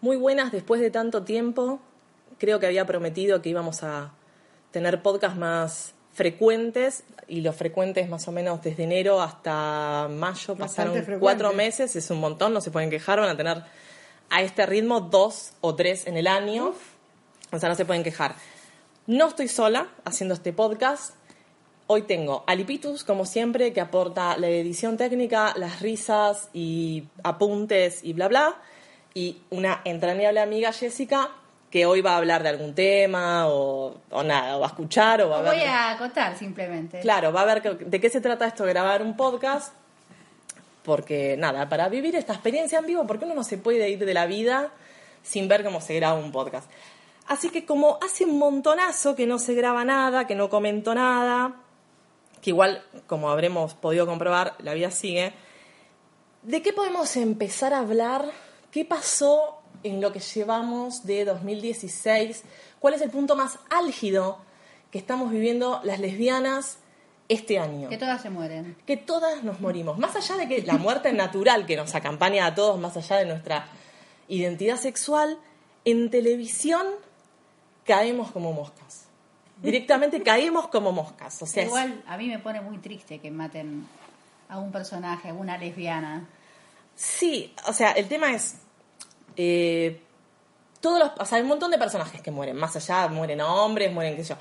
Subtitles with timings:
[0.00, 1.80] Muy buenas después de tanto tiempo.
[2.38, 4.12] Creo que había prometido que íbamos a
[4.70, 10.94] tener podcasts más frecuentes y los frecuentes más o menos desde enero hasta mayo pasaron
[10.94, 11.20] frecuente.
[11.20, 13.62] cuatro meses, es un montón, no se pueden quejar, van a tener
[14.30, 16.74] a este ritmo dos o tres en el año,
[17.52, 18.34] o sea, no se pueden quejar.
[19.06, 21.14] No estoy sola haciendo este podcast.
[21.88, 28.04] Hoy tengo a Lipitus, como siempre, que aporta la edición técnica, las risas y apuntes
[28.04, 28.56] y bla bla.
[29.14, 31.30] Y una entrañable amiga, Jessica,
[31.70, 35.20] que hoy va a hablar de algún tema o, o nada, o va a escuchar
[35.22, 35.52] o va a ver.
[35.54, 37.00] Voy a acotar simplemente.
[37.00, 39.72] Claro, va a ver que- de qué se trata esto grabar un podcast.
[40.82, 44.14] Porque, nada, para vivir esta experiencia en vivo, porque uno no se puede ir de
[44.14, 44.70] la vida
[45.22, 46.70] sin ver cómo se graba un podcast.
[47.26, 51.52] Así que como hace un montonazo que no se graba nada, que no comento nada,
[52.40, 55.32] que igual, como habremos podido comprobar, la vida sigue,
[56.42, 58.24] ¿de qué podemos empezar a hablar?
[58.70, 62.42] ¿Qué pasó en lo que llevamos de 2016?
[62.78, 64.38] ¿Cuál es el punto más álgido
[64.90, 66.78] que estamos viviendo las lesbianas
[67.28, 67.88] este año?
[67.88, 68.76] Que todas se mueren.
[68.86, 69.98] que todas nos morimos.
[69.98, 73.26] Más allá de que la muerte natural que nos acompaña a todos, más allá de
[73.26, 73.66] nuestra
[74.28, 75.38] identidad sexual,
[75.84, 76.86] en televisión
[77.84, 79.06] caemos como moscas.
[79.62, 81.42] Directamente caemos como moscas.
[81.42, 83.86] O sea, es- Igual a mí me pone muy triste que maten
[84.48, 86.26] a un personaje, a una lesbiana.
[87.00, 88.56] Sí, o sea, el tema es.
[89.36, 90.00] eh,
[90.80, 93.92] todos los, o sea, hay un montón de personajes que mueren, más allá, mueren hombres,
[93.92, 94.36] mueren qué sé yo.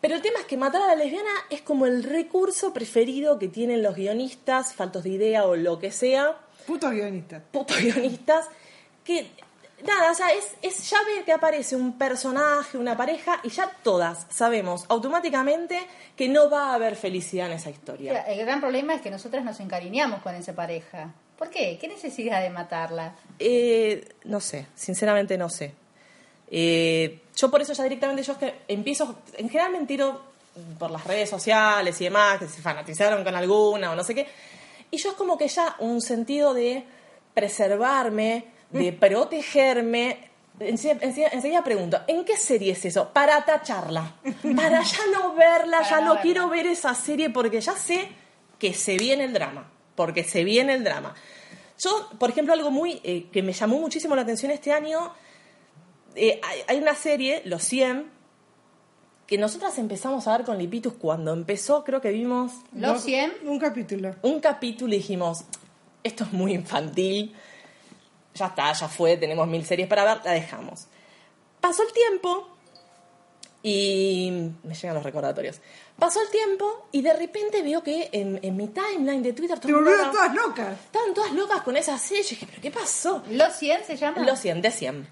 [0.00, 3.48] Pero el tema es que matar a la lesbiana es como el recurso preferido que
[3.48, 6.36] tienen los guionistas, faltos de idea o lo que sea,
[6.66, 7.42] Puto guionista.
[7.52, 8.48] putos guionistas
[9.04, 9.30] que
[9.86, 13.70] nada, o sea, es, es ya ver que aparece un personaje, una pareja y ya
[13.82, 15.78] todas sabemos automáticamente
[16.16, 18.22] que no va a haber felicidad en esa historia.
[18.22, 21.12] El gran problema es que nosotras nos encariñamos con esa pareja.
[21.38, 21.78] ¿Por qué?
[21.80, 23.14] ¿Qué necesidad de matarla?
[23.38, 25.72] Eh, no sé, sinceramente no sé.
[26.50, 30.20] Eh, yo por eso ya directamente yo es que empiezo, en general me tiro
[30.78, 34.26] por las redes sociales y demás, que se fanatizaron con alguna o no sé qué.
[34.90, 36.84] Y yo es como que ya un sentido de
[37.34, 40.28] preservarme, de protegerme.
[40.60, 43.08] Ense- ense- Enseguida pregunto, ¿en qué serie es eso?
[43.12, 44.14] Para tacharla.
[44.54, 48.08] Para ya no verla, Para ya no no quiero ver esa serie porque ya sé
[48.58, 49.70] que se viene el drama.
[49.94, 51.14] Porque se viene el drama.
[51.78, 55.12] Yo, por ejemplo, algo muy eh, que me llamó muchísimo la atención este año,
[56.14, 58.06] eh, hay, hay una serie, Los 100,
[59.26, 63.32] que nosotras empezamos a ver con Lipitus cuando empezó, creo que vimos Los Dos- 100,
[63.44, 64.14] Un capítulo.
[64.22, 65.44] un capítulo y dijimos,
[66.04, 67.34] esto es muy infantil,
[68.34, 70.86] ya está, ya fue, tenemos mil series para ver, la dejamos.
[71.60, 72.48] Pasó el tiempo
[73.62, 75.60] y me llegan los recordatorios.
[75.98, 79.68] Pasó el tiempo y de repente veo que en, en mi timeline de Twitter todo
[79.68, 80.78] Te volvieron todas locas.
[80.84, 82.22] estaban todas locas con esa serie.
[82.24, 83.22] Yo dije, ¿pero qué pasó?
[83.30, 84.22] Los 100 se llama.
[84.24, 85.08] Los 100, de 100.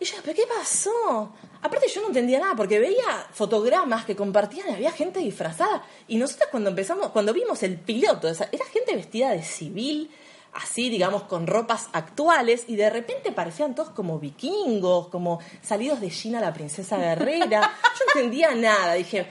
[0.00, 1.32] Y yo, ¿pero qué pasó?
[1.60, 5.82] Aparte yo no entendía nada, porque veía fotogramas que compartían y había gente disfrazada.
[6.06, 10.10] Y nosotros cuando empezamos, cuando vimos el piloto, era gente vestida de civil,
[10.54, 16.10] así, digamos, con ropas actuales, y de repente parecían todos como vikingos, como salidos de
[16.10, 17.60] Gina la princesa guerrera.
[17.98, 19.26] Yo no entendía nada, dije,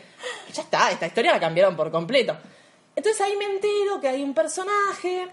[0.54, 2.38] ya está, esta historia la cambiaron por completo.
[2.96, 5.30] Entonces ahí me entero que hay un personaje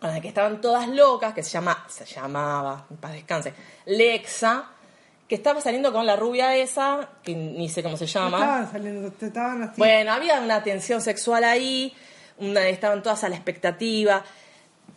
[0.00, 3.54] con el que estaban todas locas, que se llama, se llamaba, en paz descanse,
[3.86, 4.70] Lexa,
[5.28, 8.38] que estaba saliendo con la rubia esa, que ni sé cómo se llama.
[8.38, 9.74] estaban saliendo, estaban así.
[9.78, 11.94] Bueno, había una tensión sexual ahí,
[12.38, 14.22] una, estaban todas a la expectativa.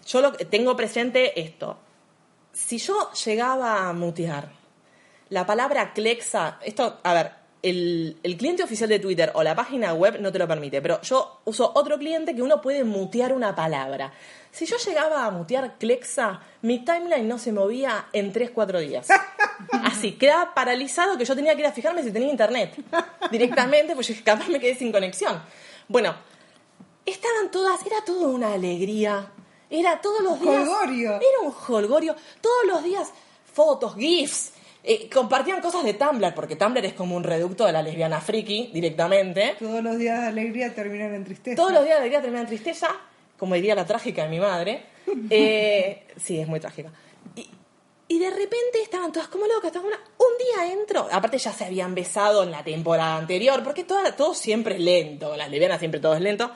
[0.06, 1.78] Yo lo, tengo presente esto.
[2.52, 4.52] Si yo llegaba a mutear
[5.30, 7.32] la palabra Clexa, esto, a ver,
[7.62, 11.02] el, el cliente oficial de Twitter o la página web no te lo permite, pero
[11.02, 14.14] yo uso otro cliente que uno puede mutear una palabra.
[14.52, 19.08] Si yo llegaba a mutear Clexa, mi timeline no se movía en 3-4 días.
[19.84, 22.74] Así, quedaba paralizado que yo tenía que ir a fijarme si tenía internet.
[23.30, 25.42] Directamente, pues capaz me quedé sin conexión.
[25.88, 26.16] Bueno,
[27.06, 29.32] estaban todas, era toda una alegría.
[29.70, 30.68] Era todos los días.
[30.68, 31.12] Jolgorio.
[31.16, 32.16] Era un holgorio.
[32.42, 33.12] Todos los días,
[33.54, 34.54] fotos, GIFs.
[34.84, 38.72] eh, compartían cosas de Tumblr, porque Tumblr es como un reducto de la lesbiana friki
[38.74, 39.56] directamente.
[39.60, 41.56] Todos los días de alegría terminan en tristeza.
[41.58, 42.88] Todos los días de alegría terminan en tristeza.
[43.38, 44.84] como diría la trágica de mi madre.
[45.30, 46.92] Eh, sí, es muy trágica.
[47.36, 47.50] Y,
[48.10, 51.66] y de repente estaban todas como locas, como una- un día entro, aparte ya se
[51.66, 56.00] habían besado en la temporada anterior, porque todo, todo siempre es lento, las lesbianas siempre
[56.00, 56.52] todo es lento.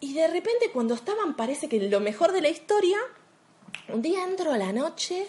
[0.00, 2.98] Y de repente cuando estaban, parece que lo mejor de la historia,
[3.88, 5.26] un día entro a la noche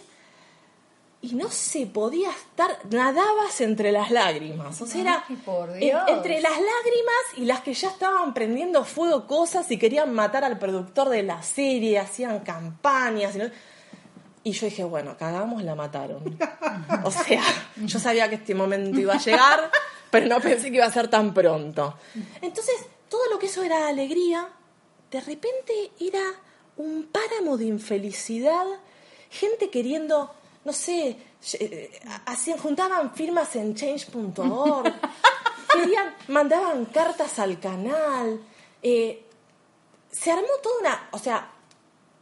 [1.21, 4.79] y no se podía estar, nadabas entre las lágrimas.
[4.81, 6.01] O sea, era por en- Dios.
[6.07, 10.59] entre las lágrimas y las que ya estaban prendiendo fuego cosas y querían matar al
[10.59, 13.35] productor de la serie, hacían campañas.
[13.35, 13.49] Y, no-
[14.43, 16.37] y yo dije, bueno, cagamos, la mataron.
[17.03, 17.41] O sea,
[17.77, 19.71] yo sabía que este momento iba a llegar,
[20.11, 21.95] pero no pensé que iba a ser tan pronto.
[22.41, 22.75] Entonces,
[23.09, 24.47] todo lo que eso era alegría,
[25.11, 26.23] de repente era
[26.77, 28.65] un páramo de infelicidad,
[29.29, 30.33] gente queriendo,
[30.65, 31.17] no sé,
[31.53, 34.93] eh, hacían, juntaban firmas en change.org,
[35.73, 38.41] querían, mandaban cartas al canal,
[38.81, 39.23] eh,
[40.11, 41.51] se armó toda una, o sea,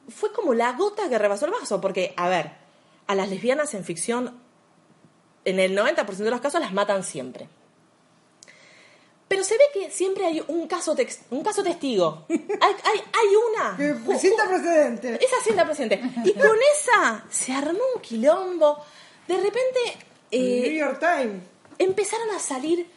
[0.09, 2.51] fue como la gota que rebasó el vaso, porque, a ver,
[3.07, 4.39] a las lesbianas en ficción,
[5.43, 7.47] en el 90% de los casos las matan siempre.
[9.27, 12.25] Pero se ve que siempre hay un caso, tex- un caso testigo.
[12.29, 12.37] Hay,
[12.83, 13.75] hay, hay una.
[14.07, 15.15] Que sienta precedente.
[15.15, 15.99] esa sienta presente.
[16.23, 18.77] Y con esa se armó un quilombo.
[19.27, 19.79] De repente
[20.31, 21.41] eh, New York Times.
[21.79, 22.87] empezaron a salir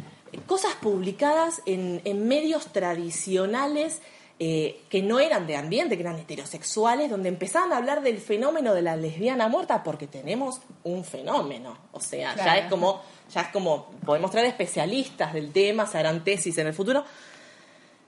[0.47, 4.01] cosas publicadas en, en medios tradicionales
[4.41, 8.73] eh, que no eran de ambiente, que eran heterosexuales, donde empezaban a hablar del fenómeno
[8.75, 11.77] de la lesbiana muerta, porque tenemos un fenómeno.
[11.93, 13.03] O sea, ya es como,
[13.35, 17.05] ya es como, podemos traer especialistas del tema, se harán tesis en el futuro.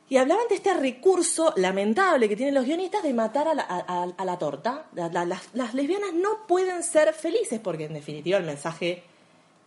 [0.09, 3.85] Y hablaban de este recurso lamentable que tienen los guionistas de matar a la, a-
[3.87, 4.87] a- a la torta.
[4.95, 9.05] La- la- las, las lesbianas no pueden ser felices porque en definitiva el mensaje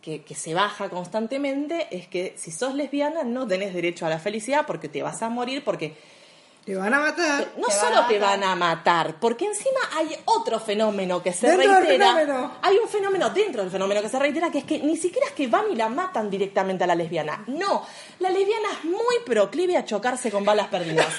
[0.02, 4.18] que, que se baja constantemente es que si sos lesbiana no tenés derecho a la
[4.18, 5.94] felicidad porque te vas a morir, porque
[6.64, 7.48] Te van a matar.
[7.58, 11.32] no Te van solo a te van a matar, porque encima hay otro fenómeno que
[11.32, 12.14] se Dentro reitera.
[12.14, 12.52] fenómeno.
[12.62, 15.34] Hay un fenómeno dentro del fenómeno que se reitera, que es que ni siquiera es
[15.34, 17.44] que van y la matan directamente a la lesbiana.
[17.48, 17.84] No,
[18.20, 21.06] la lesbiana es muy proclive a chocarse con balas perdidas.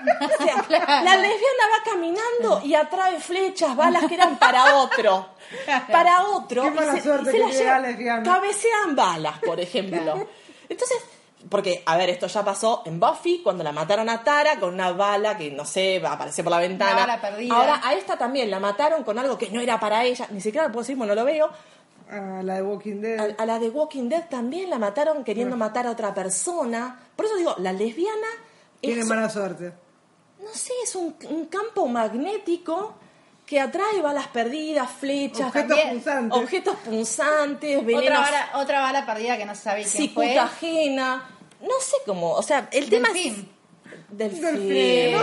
[0.00, 5.30] O sea, la lesbiana va caminando y atrae flechas, balas que eran para otro.
[5.90, 6.62] Para otro.
[6.62, 8.22] Qué y mala se- y suerte se que las lleva-.
[8.22, 10.28] Cabecean balas, por ejemplo.
[10.68, 10.98] Entonces,
[11.48, 14.92] porque, a ver, esto ya pasó en Buffy, cuando la mataron a Tara con una
[14.92, 16.94] bala que, no sé, apareció por la ventana.
[16.96, 17.54] bala perdida.
[17.54, 20.66] Ahora, a esta también la mataron con algo que no era para ella, ni siquiera
[20.66, 21.48] lo puedo decir, bueno, no lo veo.
[22.10, 23.34] A la de Walking Dead.
[23.38, 26.98] A, a la de Walking Dead también la mataron queriendo matar a otra persona.
[27.14, 28.26] Por eso digo, la lesbiana
[28.80, 29.72] Tiene es, mala suerte.
[30.42, 32.94] no sé, es un, un campo magnético
[33.48, 35.88] que atrae balas perdidas, flechas, Objetos también.
[35.90, 36.38] punzantes.
[36.38, 40.38] objetos punzantes, venenos Otra bala, otra bala perdida que no se sabe quién cicuta fue.
[40.38, 41.30] ajena.
[41.62, 43.48] No sé cómo, o sea, el tema Delfín.
[44.10, 44.10] es...
[44.10, 44.42] Delfín.
[44.42, 45.18] Delfín.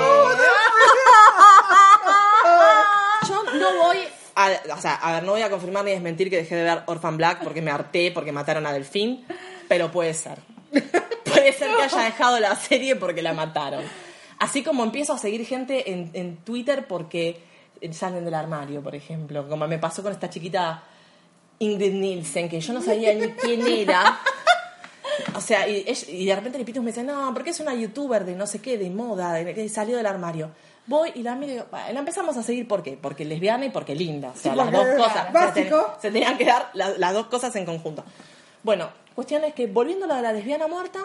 [3.27, 3.97] Yo no voy
[4.35, 6.83] a, o sea, a ver, no voy a confirmar ni desmentir que dejé de ver
[6.87, 9.25] Orphan Black porque me harté, porque mataron a Delfín,
[9.67, 10.39] pero puede ser.
[11.23, 13.83] Puede ser que haya dejado la serie porque la mataron.
[14.39, 17.41] Así como empiezo a seguir gente en, en Twitter porque
[17.91, 20.83] salen del armario, por ejemplo, como me pasó con esta chiquita
[21.59, 24.19] Ingrid Nielsen, que yo no sabía ni quién era.
[25.35, 28.47] O sea, y, de repente Lipitus me dice, no, porque es una youtuber de no
[28.47, 30.51] sé qué, de moda, de, salió del armario.
[30.87, 32.97] Voy y la miro y digo, "Bueno, la empezamos a seguir, ¿por qué?
[33.01, 34.29] Porque lesbiana y porque linda.
[34.35, 35.33] O sea, Sí, las dos cosas.
[35.33, 35.53] básico.
[35.55, 38.03] Se, ten- se tenían que dar la- las dos cosas en conjunto.
[38.61, 40.99] Bueno, cuestión es que volviendo a lo de la lesbiana muerta,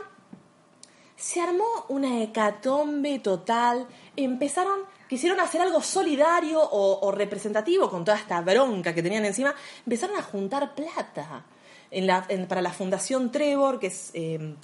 [1.17, 3.87] se armó una hecatombe total.
[4.17, 9.55] Empezaron, quisieron hacer algo solidario o, o representativo con toda esta bronca que tenían encima.
[9.85, 11.45] Empezaron a juntar plata
[11.91, 14.55] en la- en- para la Fundación Trevor, que es eh,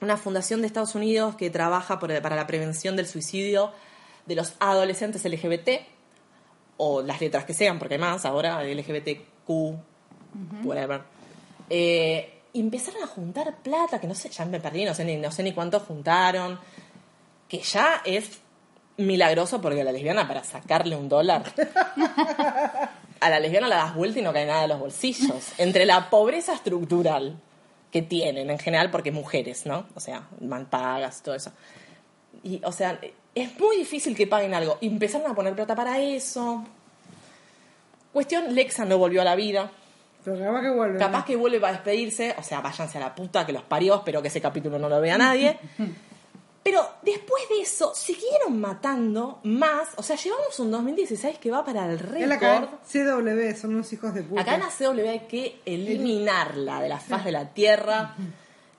[0.00, 3.72] una fundación de Estados Unidos que trabaja por- para la prevención del suicidio
[4.26, 5.84] de los adolescentes LGBT,
[6.76, 9.74] o las letras que sean, porque hay más ahora, LGBTQ,
[10.64, 11.02] whatever.
[11.68, 15.16] Eh, y empezaron a juntar plata, que no sé, ya me perdí, no sé ni,
[15.16, 16.58] no sé ni cuánto juntaron,
[17.48, 18.38] que ya es
[19.00, 21.42] milagroso porque la lesbiana para sacarle un dólar.
[23.20, 25.52] A la lesbiana la das vuelta y no cae nada de los bolsillos.
[25.58, 27.38] Entre la pobreza estructural
[27.90, 29.86] que tienen en general, porque mujeres, ¿no?
[29.94, 31.52] O sea, mal pagas, todo eso.
[32.42, 32.98] Y, o sea,
[33.34, 34.78] es muy difícil que paguen algo.
[34.80, 36.64] Y empezaron a poner plata para eso.
[38.12, 39.70] Cuestión, Lexa no volvió a la vida.
[40.24, 40.98] Pero capaz que vuelve.
[40.98, 41.24] Capaz ¿no?
[41.24, 44.28] que vuelve para despedirse, o sea, váyanse a la puta que los parió, espero que
[44.28, 45.58] ese capítulo no lo vea nadie.
[46.62, 51.86] Pero después de eso, siguieron matando más, o sea, llevamos un 2016 que va para
[51.86, 52.68] el Es la récord.
[52.90, 54.42] CW, son unos hijos de puta.
[54.42, 58.14] Acá en la CW hay que eliminarla de la faz de la tierra.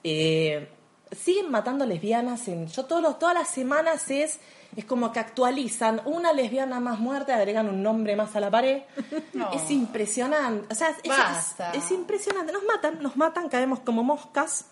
[0.04, 0.68] Eh,
[1.12, 2.48] siguen matando lesbianas.
[2.48, 4.40] En, yo todos los, todas las semanas es
[4.78, 8.84] Es como que actualizan una lesbiana más muerta, agregan un nombre más a la pared.
[9.34, 9.52] No.
[9.54, 10.72] Es impresionante.
[10.72, 11.72] O sea, es, Basta.
[11.72, 12.54] es- es impresionante.
[12.54, 14.66] Nos matan, nos matan, caemos como moscas.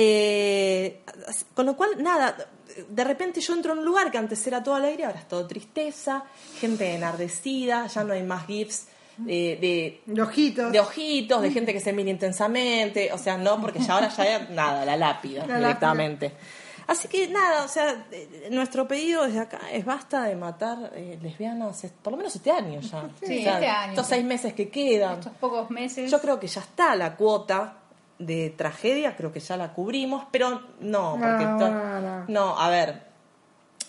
[0.00, 1.00] Eh,
[1.54, 2.36] con lo cual, nada,
[2.88, 5.44] de repente yo entro en un lugar que antes era todo alegría, ahora es todo
[5.46, 6.22] tristeza,
[6.60, 8.86] gente enardecida, ya no hay más gifs
[9.16, 10.70] de, de, De ojitos.
[10.70, 14.38] de ojitos, de gente que se mira intensamente, o sea, no, porque ya ahora ya
[14.50, 16.32] nada, la lápida La directamente.
[16.86, 21.18] Así que nada, o sea, eh, nuestro pedido desde acá es basta de matar eh,
[21.20, 23.10] lesbianas, es- por lo menos este año ya.
[23.20, 23.90] Sí, O sea, este año.
[23.90, 25.18] Estos seis meses que quedan.
[25.18, 26.08] Estos pocos meses.
[26.10, 27.76] Yo creo que ya está la cuota
[28.18, 32.24] de tragedia, creo que ya la cubrimos, pero no, porque No, no, no.
[32.26, 33.02] no, a ver,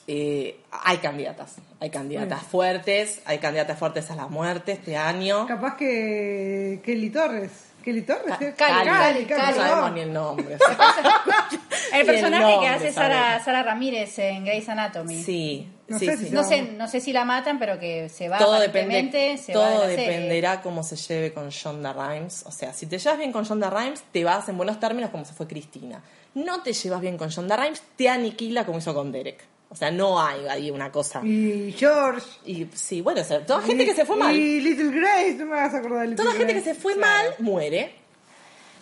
[0.08, 5.46] eh, hay candidatas, hay candidatas fuertes, hay candidatas fuertes a la muerte este año.
[5.48, 7.52] Capaz que Kelly Torres.
[7.84, 8.36] Kelly Torres.
[8.38, 8.54] Ca- ¿eh?
[8.58, 9.56] Cali, Cali, Cali, no perdón.
[9.68, 10.58] sabemos ni el nombre.
[11.94, 12.92] el personaje nombre que hace.
[12.92, 15.24] Sara, Sara Ramírez en Grey's Anatomy.
[15.24, 16.26] Sí, No sí, sé sí.
[16.26, 19.54] si No sé, no sé si la matan, pero que se va todo depende, se
[19.54, 20.06] va todo de la serie.
[20.12, 22.44] dependerá cómo se lleve con Shonda Rhimes.
[22.46, 25.26] O sea, si te llevas bien con Shonda Rhimes, te vas en buenos términos como
[25.26, 26.02] se fue Cristina.
[26.36, 29.44] No te llevas bien con Shonda Rhimes, te aniquila como hizo con Derek.
[29.72, 31.22] O sea, no hay ahí una cosa.
[31.24, 32.26] Y George.
[32.46, 34.36] Y sí, bueno, o sea, toda gente que se fue mal.
[34.36, 36.74] Y Little Grace, no me vas a acordar de Little Toda gente que Grace.
[36.76, 37.94] se fue mal muere.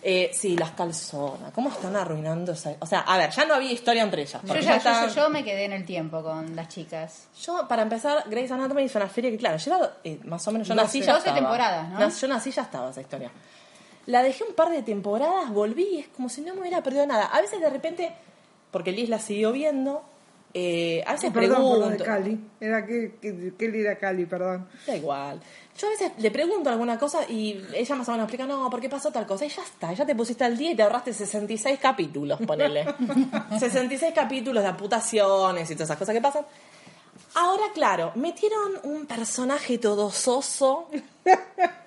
[0.02, 1.52] Eh, sí, las calzonas.
[1.52, 2.74] ¿Cómo están arruinando esa.?
[2.78, 4.40] O sea, a ver, ya no había historia entre ellas.
[4.42, 7.26] Yo, porque ya, yo, estaban- yo me quedé en el tiempo con las chicas.
[7.42, 10.68] Yo, para empezar, Grey's Anatomy es una serie que, claro, lleva eh, más o menos.
[10.68, 10.84] Yo 12.
[10.86, 11.36] nací ya 12 estaba.
[11.36, 12.08] temporadas, ¿no?
[12.08, 13.30] Yo nací ya estaba esa historia.
[14.06, 17.04] La dejé un par de temporadas, volví y es como si no me hubiera perdido
[17.06, 17.26] nada.
[17.26, 18.12] A veces de repente,
[18.70, 20.02] porque Liz la siguió viendo,
[20.54, 22.04] eh, a veces Perdón por lo de pregunto.
[22.04, 22.40] Cali.
[22.60, 24.66] Era que, que era Cali, perdón.
[24.86, 25.40] Da igual.
[25.78, 28.80] Yo a veces le pregunto alguna cosa y ella más o menos explica, no, ¿por
[28.80, 29.46] qué pasó tal cosa?
[29.46, 32.84] Y ya está, ya te pusiste al día y te ahorraste 66 capítulos, ponele.
[33.58, 36.44] 66 capítulos de amputaciones y todas esas cosas que pasan.
[37.34, 40.88] Ahora, claro, metieron un personaje todo soso,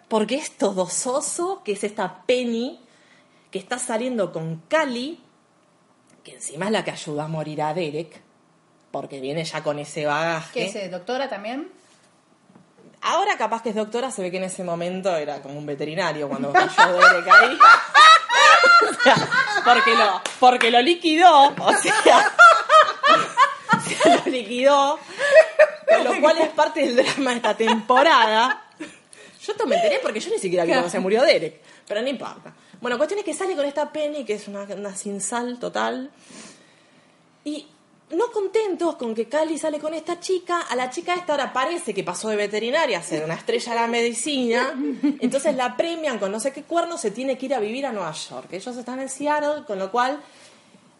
[0.07, 2.79] porque es todo soso, que es esta Penny,
[3.49, 5.19] que está saliendo con Cali,
[6.23, 8.21] que encima es la que ayuda a morir a Derek,
[8.91, 10.53] porque viene ya con ese bagaje.
[10.53, 10.75] ¿Qué es?
[10.75, 11.67] eh, ¿Doctora también?
[13.01, 16.29] Ahora capaz que es doctora, se ve que en ese momento era como un veterinario
[16.29, 17.57] cuando cayó Derek ahí.
[18.81, 19.15] O sea,
[19.63, 22.31] porque lo, porque lo liquidó, o sea,
[24.03, 24.99] se lo liquidó,
[25.87, 28.63] con lo cual es parte del drama de esta temporada.
[28.79, 32.07] Yo esto me enteré porque yo ni siquiera vi cuando se murió Derek, pero no
[32.07, 32.53] importa.
[32.79, 36.11] Bueno, cuestión es que sale con esta Penny, que es una, una sin sal total,
[37.43, 37.67] y
[38.13, 41.93] no contentos con que Cali sale con esta chica, a la chica esta ahora parece
[41.93, 44.73] que pasó de veterinaria a ser una estrella de la medicina,
[45.19, 47.91] entonces la premian con no sé qué cuerno, se tiene que ir a vivir a
[47.91, 48.47] Nueva York.
[48.51, 50.19] Ellos están en Seattle, con lo cual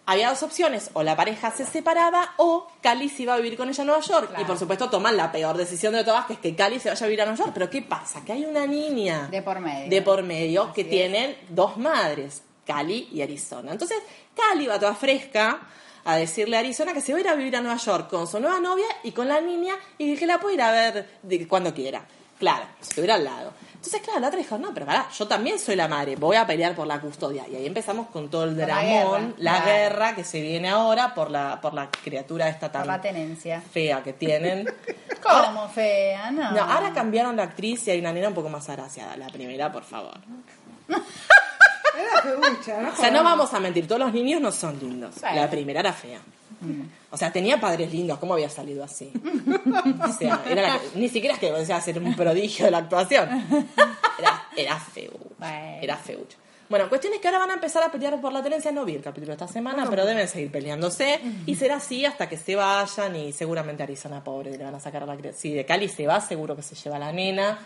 [0.05, 3.69] había dos opciones, o la pareja se separaba o Cali se iba a vivir con
[3.69, 4.27] ella a Nueva York.
[4.29, 4.41] Claro.
[4.41, 7.05] Y por supuesto toman la peor decisión de todas, que es que Cali se vaya
[7.05, 7.51] a vivir a Nueva York.
[7.53, 8.25] Pero ¿qué pasa?
[8.25, 9.89] Que hay una niña De por medio.
[9.89, 10.89] de por medio Así que es.
[10.89, 13.71] tienen dos madres, Cali y Arizona.
[13.71, 13.99] Entonces,
[14.35, 15.61] Cali va toda fresca
[16.05, 18.27] a decirle a Arizona que se va a ir a vivir a Nueva York con
[18.27, 21.47] su nueva novia y con la niña y que la puede ir a ver de-
[21.47, 22.03] cuando quiera.
[22.39, 23.53] Claro, si estuviera al lado.
[23.75, 26.45] Entonces, claro, la otra dijo, no, pero pará, yo también soy la madre, voy a
[26.47, 27.47] pelear por la custodia.
[27.47, 29.65] Y ahí empezamos con todo el la dramón, guerra, la, claro.
[29.65, 33.61] guerra que se viene ahora por la, por la criatura esta Por tan la tenencia.
[33.61, 34.67] fea que tienen.
[35.21, 36.31] ¿Cómo fea?
[36.31, 36.51] No.
[36.51, 39.15] No, ahora cambiaron la actriz y hay una nena un poco más agraciada.
[39.17, 40.19] La primera, por favor.
[42.93, 45.15] O sea, no vamos a mentir, todos los niños no son lindos.
[45.21, 45.35] Bueno.
[45.41, 46.19] La primera era fea.
[47.09, 49.11] O sea, tenía padres lindos, ¿cómo había salido así?
[50.07, 52.71] O sea, era la que- ni siquiera es que o sea, ser un prodigio de
[52.71, 53.27] la actuación.
[54.19, 55.11] Era, era feo.
[55.39, 55.77] Bueno.
[55.81, 56.37] Era feucho.
[56.69, 58.71] Bueno, cuestión es que ahora van a empezar a pelear por la tenencia.
[58.71, 61.19] No vi el capítulo esta semana, pero deben seguir peleándose.
[61.45, 63.13] Y será así hasta que se vayan.
[63.15, 65.17] Y seguramente Arizona, pobre, le van a sacar a la.
[65.33, 67.59] Si de Cali se va, seguro que se lleva a la nena.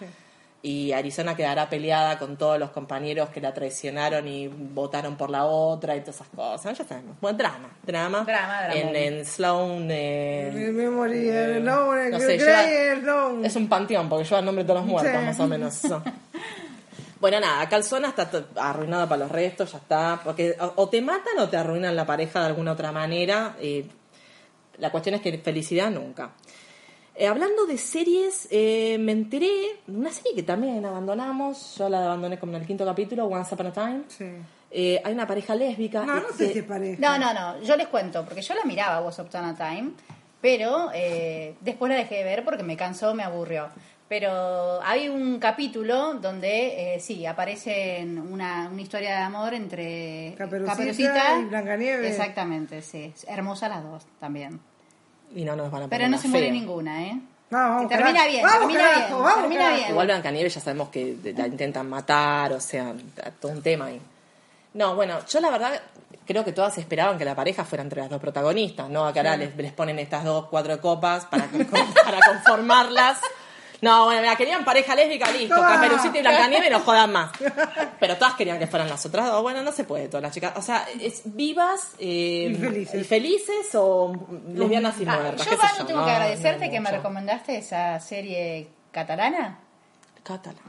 [0.67, 5.45] Y Arizona quedará peleada con todos los compañeros que la traicionaron y votaron por la
[5.45, 6.75] otra y todas esas cosas.
[6.75, 7.17] Ya sabemos.
[7.21, 8.23] Bueno, drama, drama.
[8.25, 8.73] Drama, drama.
[8.73, 9.87] En, en Sloan.
[9.91, 13.45] eh, Mi memoria, no, no no sé, lleva- no.
[13.45, 15.25] es un panteón porque lleva el nombre de todos los muertos, Sí.
[15.25, 15.81] más o menos.
[17.19, 20.19] Bueno, nada, Calzona está arruinada para los restos, ya está.
[20.23, 23.55] Porque o, o te matan o te arruinan la pareja de alguna otra manera.
[23.59, 23.85] eh,
[24.77, 26.31] la cuestión es que felicidad nunca.
[27.17, 29.49] Eh, hablando de series, eh, me enteré
[29.87, 31.75] de una serie que también abandonamos.
[31.77, 34.01] Yo la abandoné como en el quinto capítulo, Once Upon a Time.
[34.07, 34.25] Sí.
[34.77, 36.05] Eh, hay una pareja lésbica.
[36.05, 36.99] No, no sé si es pareja.
[36.99, 37.61] No, no, no.
[37.61, 39.91] Yo les cuento, porque yo la miraba What's Up a Time,
[40.41, 43.69] pero eh, después la dejé de ver porque me cansó, me aburrió.
[44.09, 50.35] Pero hay un capítulo donde eh, sí, aparece en una, una historia de amor entre
[50.37, 52.11] Caperucita y Blancanieves.
[52.11, 53.13] Exactamente, sí.
[53.27, 54.59] Hermosa las dos también.
[55.35, 57.19] Y no nos van a poner Pero no se muere ninguna, ¿eh?
[57.51, 58.31] Vamos, vamos, Que termina carajo.
[58.31, 59.77] bien, Vamos, termina carajo, bien, vamos, termina carajo.
[59.77, 59.89] bien.
[59.91, 62.93] Igual Blancanieves ya sabemos que la intentan matar, o sea,
[63.39, 64.01] todo un tema ahí.
[64.73, 65.79] No, bueno, yo la verdad
[66.25, 69.05] creo que todas esperaban que la pareja fuera entre las dos protagonistas, ¿no?
[69.05, 71.45] Acá ahora les, les ponen estas dos, cuatro copas para,
[72.03, 73.19] para conformarlas.
[73.85, 75.55] No, bueno, mira, querían pareja lésbica, listo.
[75.55, 75.75] Toma.
[75.75, 77.31] Caperucita y Blancanieves no jodan más.
[77.99, 79.41] Pero todas querían que fueran las otras dos.
[79.41, 80.53] Bueno, no se puede todas las chicas.
[80.55, 83.01] O sea, es vivas eh, Y felices.
[83.01, 84.13] y felices o
[84.53, 85.45] lesbianas y Ah, muertas.
[85.45, 89.59] yo, qué sé Manu, tengo no, que agradecerte no que me recomendaste esa serie catalana.
[90.23, 90.63] Catalán.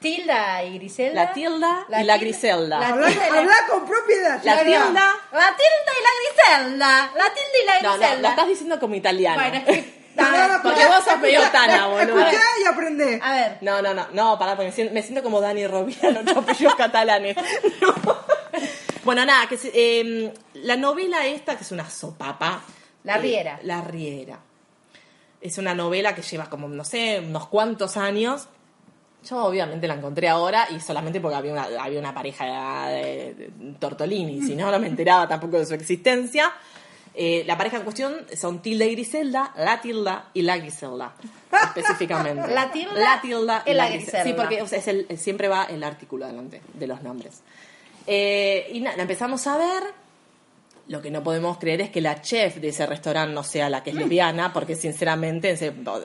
[0.00, 1.24] Tilda y Griselda.
[1.26, 2.78] La Tilda y la Tilda- Griselda.
[2.80, 4.42] La Habla, Tilda y la- habla con propiedad.
[4.42, 4.62] La.
[4.64, 4.80] Tilda.
[5.32, 7.10] La Tilda y la Griselda.
[7.14, 8.16] La Tilda y la No, Griselda.
[8.16, 9.38] no, la estás diciendo como italiano.
[9.40, 10.01] Bueno, es que...
[10.16, 12.18] No, no, no, Porque vos sos medio tana, boludo.
[12.18, 13.20] Escuchá y aprendé.
[13.22, 15.72] A ver, No, no, no, no, pará, porque me siento, me siento como Dani los
[15.82, 17.36] ocho apellidos catalanes.
[17.80, 17.94] No.
[19.04, 22.62] Bueno, nada, que eh, la novela esta, que es una sopapa.
[23.04, 23.58] La eh, Riera.
[23.64, 24.38] la Riera.
[25.40, 28.48] Es una novela que lleva como, no sé, unos cuantos años.
[29.28, 33.52] Yo obviamente la encontré ahora y solamente porque había una, había una pareja de, de
[33.78, 36.52] Tortolini, si no, no me enteraba tampoco de su existencia.
[37.14, 41.12] Eh, la pareja en cuestión son Tilda y Griselda, la Tilda y la Griselda,
[41.64, 42.48] específicamente.
[42.54, 44.24] La Tilda la Tilda y la Grisel- Griselda.
[44.24, 47.42] Sí, porque o sea, es el- siempre va el artículo delante de los nombres.
[48.06, 49.82] Eh, y nada, la empezamos a ver.
[50.88, 53.84] Lo que no podemos creer es que la chef de ese restaurante no sea la
[53.84, 55.56] que es lesbiana, porque sinceramente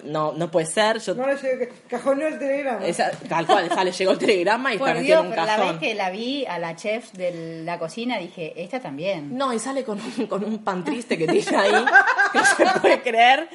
[0.03, 1.00] no, no puede ser.
[1.00, 2.86] Yo, No le llegué, cajoneó el telegrama.
[2.86, 5.31] esa- tal cual, ya le llegó el telegrama y por está metido Dios, en un
[5.36, 5.79] pero la cajón.
[5.79, 9.36] vez que la vi a la chef de la cocina dije, esta también.
[9.36, 11.72] No, y sale con un, con un pan triste que tiene ahí,
[12.31, 13.50] que no se puede creer.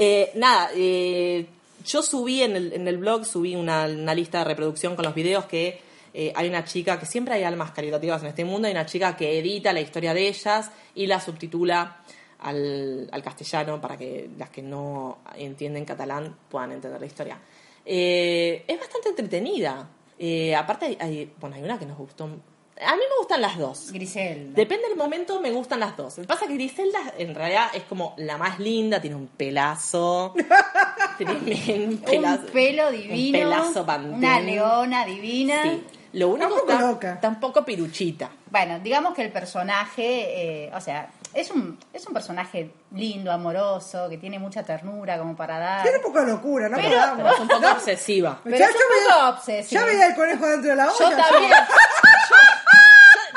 [0.00, 1.46] Eh, nada, eh,
[1.86, 5.14] yo subí en el, en el blog, subí una, una lista de reproducción con los
[5.14, 5.85] videos que
[6.18, 9.14] eh, hay una chica, que siempre hay almas caritativas en este mundo, hay una chica
[9.16, 11.98] que edita la historia de ellas y la subtitula
[12.38, 17.38] al, al castellano para que las que no entienden catalán puedan entender la historia.
[17.84, 19.88] Eh, es bastante entretenida.
[20.18, 22.24] Eh, aparte, hay, hay- bueno, hay una que nos gustó.
[22.24, 23.90] A mí me gustan las dos.
[23.92, 24.52] Griselda.
[24.54, 26.18] Depende del momento, me gustan las dos.
[26.18, 29.28] Lo que pasa es que Griselda en realidad es como la más linda, tiene un
[29.28, 30.34] pelazo.
[31.18, 32.42] tiene un pelazo.
[32.46, 33.14] un pelo divino.
[33.14, 34.14] Un pelazo pantén.
[34.14, 35.62] Una leona divina.
[35.62, 35.82] Sí.
[36.16, 37.12] Lo único Tampoco está, loca.
[37.14, 38.30] está un poco piruchita.
[38.50, 44.08] Bueno, digamos que el personaje, eh, o sea, es un, es un personaje lindo, amoroso,
[44.08, 45.82] que tiene mucha ternura como para dar.
[45.82, 46.76] Tiene un poco de locura, ¿no?
[46.78, 48.40] Pero- Pero, es un poco obsesiva.
[48.42, 49.80] Pero Ya es un yo veía- poco obsesivo.
[49.80, 50.94] Ya veía el conejo dentro de la olla.
[50.98, 51.52] Yo también.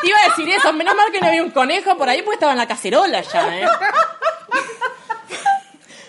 [0.02, 2.36] Te iba a decir eso, menos mal que no había un conejo por ahí, porque
[2.36, 3.68] estaba en la cacerola ya, ¿eh?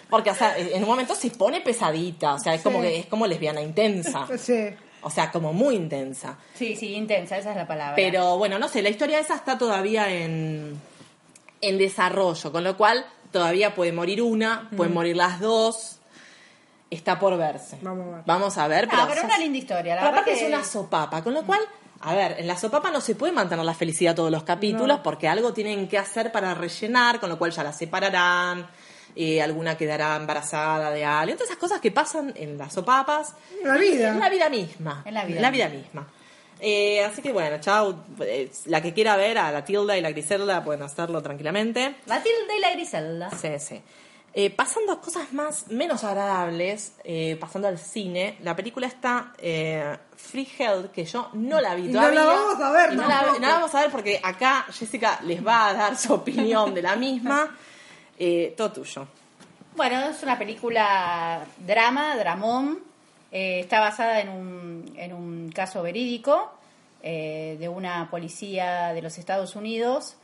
[0.08, 3.06] Porque, o sea, en un momento se pone pesadita, o sea, es como que es
[3.06, 4.26] como lesbiana intensa.
[4.38, 4.68] Sí.
[5.02, 6.36] O sea, como muy intensa.
[6.54, 7.96] Sí, sí, intensa, esa es la palabra.
[7.96, 10.78] Pero bueno, no sé, la historia esa está todavía en,
[11.60, 15.96] en desarrollo, con lo cual todavía puede morir una, pueden morir las dos.
[16.90, 17.78] Está por verse.
[17.82, 18.22] Vamos a ver.
[18.26, 18.88] Vamos a ver.
[18.92, 21.44] No, pero una linda historia, la pero verdad aparte que- es una sopapa, con lo
[21.44, 21.60] cual,
[22.00, 25.28] a ver, en la sopapa no se puede mantener la felicidad todos los capítulos porque
[25.28, 28.66] algo tienen que hacer para rellenar, con lo cual ya la separarán.
[29.16, 33.34] Eh, alguna quedará embarazada de alguien, todas esas cosas que pasan en las sopapas.
[33.64, 34.10] La vida.
[34.10, 35.02] En la vida misma.
[35.04, 36.06] En la vida misma.
[36.62, 38.04] Eh, así que bueno, chao.
[38.20, 41.96] Eh, La que quiera ver a la Tilda y la Griselda pueden hacerlo tranquilamente.
[42.06, 43.30] La tilde y la Griselda.
[43.30, 43.80] Sí, sí.
[44.32, 49.96] Eh, pasando a cosas más, menos agradables, eh, pasando al cine, la película está eh,
[50.16, 52.20] Free Hell, que yo no la vi Y no todavía.
[52.20, 55.18] la vamos a ver Y no la, no la vamos a ver porque acá Jessica
[55.24, 57.56] les va a dar su opinión de la misma.
[58.22, 59.06] Eh, todo tuyo.
[59.76, 62.80] Bueno, es una película drama, dramón.
[63.32, 66.52] Eh, está basada en un, en un caso verídico
[67.02, 70.16] eh, de una policía de los Estados Unidos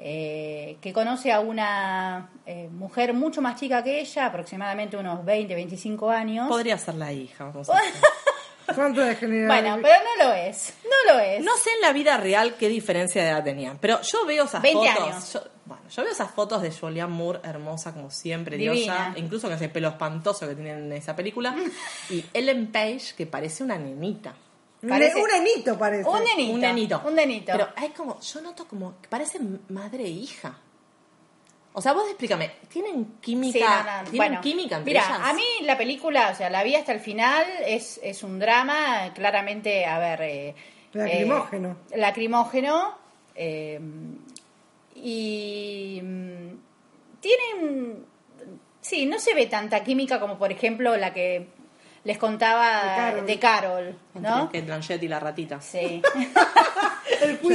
[0.00, 5.54] eh, que conoce a una eh, mujer mucho más chica que ella, aproximadamente unos 20,
[5.54, 6.48] 25 años.
[6.48, 7.44] Podría ser la hija.
[7.44, 7.92] vamos a decir.
[8.74, 9.14] ¿Cuánto de?
[9.46, 10.74] Bueno, pero no lo es.
[10.84, 11.40] No lo es.
[11.42, 14.60] No sé en la vida real qué diferencia de edad tenían, pero yo veo esas
[14.62, 15.04] 20 fotos.
[15.08, 15.32] años.
[15.32, 18.74] Yo, bueno, yo veo esas fotos de Julianne Moore hermosa como siempre, Divina.
[18.74, 21.54] diosa, incluso con ese pelo espantoso que tienen en esa película,
[22.10, 24.34] y Ellen Page que parece una nenita.
[24.82, 26.08] Un, Parece- un nenito parece.
[26.08, 26.54] Un nenito.
[26.54, 27.02] Un nenito.
[27.06, 27.52] Un nenito.
[27.52, 30.56] Pero hay como, yo noto como que parecen madre e hija.
[31.72, 33.58] O sea, vos explícame, ¿tienen química?
[33.58, 35.20] Sí, no, no, ¿Tienen bueno, química entre mira, ellas?
[35.22, 39.12] a mí la película, o sea, la vi hasta el final, es, es un drama,
[39.14, 40.22] claramente, a ver...
[40.22, 40.54] eh,
[40.92, 41.76] Lacrimógeno.
[41.90, 42.94] eh, lacrimógeno.
[43.34, 43.80] eh,
[45.02, 46.48] y mm,
[47.20, 48.06] tienen...
[48.80, 51.46] Sí, no se ve tanta química como, por ejemplo, la que
[52.04, 53.94] les contaba De de Carol.
[54.20, 54.42] ¿No?
[54.42, 55.60] Entre Kate Blanchett y la ratita.
[55.60, 56.02] Sí.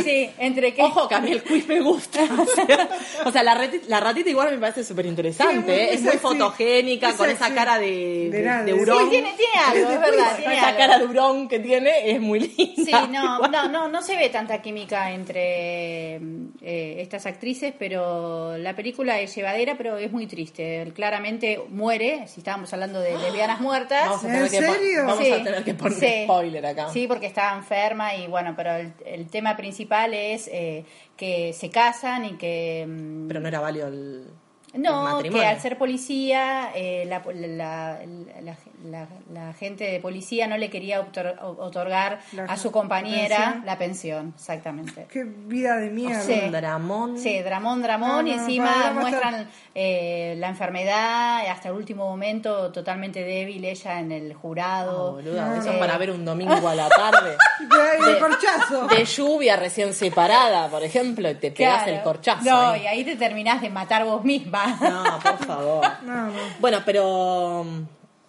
[0.03, 2.19] Sí, entre que Ojo, que a mí el quiz me gusta.
[2.37, 2.89] O sea,
[3.25, 5.73] o sea, la, ratita, la ratita igual me parece súper interesante.
[5.75, 5.93] Sí, ¿eh?
[5.93, 8.63] es muy fotogénica, con esa cara de, De de, nada.
[8.63, 9.03] de Sí, hurón.
[9.05, 10.35] Sí, tiene, tiene algo, es verdad.
[10.37, 10.77] Tiene esa algo.
[10.79, 12.83] cara de hurón que tiene es muy linda.
[12.83, 16.15] Sí, no, no, no, no se ve tanta química entre
[16.61, 20.91] eh, estas actrices, pero la película es llevadera, pero es muy triste.
[20.93, 24.09] Claramente muere, si estábamos hablando de lesbianas muertas.
[24.09, 25.05] Vamos a ¿En tener que, pon- serio?
[25.05, 26.23] vamos Sí, a tener que poner sí.
[26.61, 26.89] Spoiler acá.
[26.89, 30.85] Sí, porque estaba enferma y bueno, pero el, el tema principal es eh,
[31.17, 32.85] que se casan y que...
[32.87, 34.27] mm, Pero no era válido el,
[34.73, 35.41] el no, matrimonio.
[35.41, 37.99] que al ser policía, eh, la, la,
[38.41, 43.37] la- la- la gente de policía no le quería otor- otorgar La- a su compañera
[43.37, 43.65] pensión.
[43.65, 45.07] la pensión, exactamente.
[45.11, 46.21] Qué vida de mierda.
[46.21, 46.41] Sí.
[46.45, 47.17] Un dramón.
[47.17, 53.23] Sí, Dramón, Dramón, No, y encima muestran eh, la enfermedad, hasta el último momento totalmente
[53.23, 55.11] débil ella en el Ah, jurado.
[55.13, 57.37] boluda, eso Eh, es para ver un domingo a la tarde.
[58.05, 58.87] De, corchazo.
[58.87, 61.97] De lluvia recién separada, por ejemplo, y te pegas claro.
[61.97, 62.43] el corchazo.
[62.49, 62.83] No, ahí.
[62.83, 64.77] y ahí te terminás de matar vos misma.
[64.81, 65.85] No, por favor.
[66.03, 66.33] No, no.
[66.59, 67.65] Bueno, pero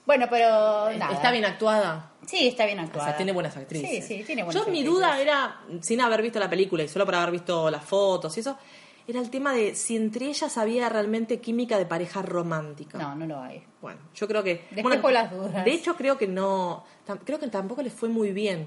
[0.07, 1.13] Bueno, pero nada.
[1.15, 2.11] está bien actuada.
[2.27, 3.09] Sí, está bien O actuada.
[3.09, 4.07] sea, tiene buenas actrices.
[4.07, 7.05] Sí, sí, tiene buenas Yo mi duda era, sin haber visto la película y solo
[7.07, 8.57] por haber visto las fotos y eso,
[9.07, 12.99] era el tema de si entre ellas había realmente química de pareja romántica.
[12.99, 13.63] No, no lo hay.
[13.83, 14.67] Bueno, yo creo que...
[14.71, 15.65] Despejo bueno, las dudas.
[15.65, 16.85] De hecho, creo que no...
[17.25, 18.67] Creo que tampoco les fue muy bien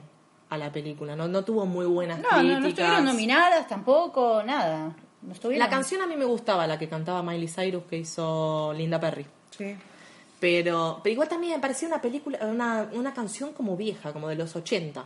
[0.50, 1.16] a la película.
[1.16, 2.44] No, no tuvo muy buenas No, críticas.
[2.54, 4.96] no, no estuvieron nominadas tampoco, nada.
[5.24, 5.68] No estuvieron.
[5.68, 9.26] La canción a mí me gustaba, la que cantaba Miley Cyrus que hizo Linda Perry.
[9.58, 9.76] Sí.
[10.40, 14.36] Pero, pero igual también me parecía una película, una, una canción como vieja, como de
[14.36, 15.04] los 80.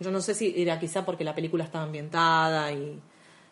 [0.00, 2.98] Yo no sé si era quizá porque la película estaba ambientada y,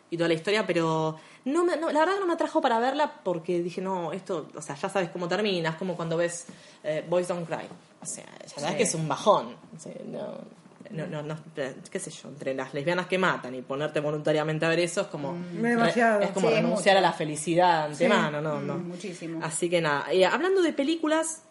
[0.09, 3.21] y toda la historia, pero no me, no, la verdad no me atrajo para verla
[3.23, 6.47] porque dije, no, esto, o sea, ya sabes cómo termina, es como cuando ves
[6.83, 7.67] eh, Boys Don't Cry.
[8.01, 8.77] O sea, ya sabes Sí.
[8.77, 9.55] que es un bajón.
[9.75, 10.39] O sea, no,
[10.93, 14.69] no, no, no, qué sé yo, entre las lesbianas que matan y ponerte voluntariamente a
[14.69, 16.21] ver eso es como, Demasiado.
[16.21, 17.05] es como Sí, renunciar mucho.
[17.05, 18.75] a la felicidad de antemano, no, no.
[18.77, 19.39] Mm, muchísimo.
[19.43, 21.43] Así que nada, eh, hablando de películas,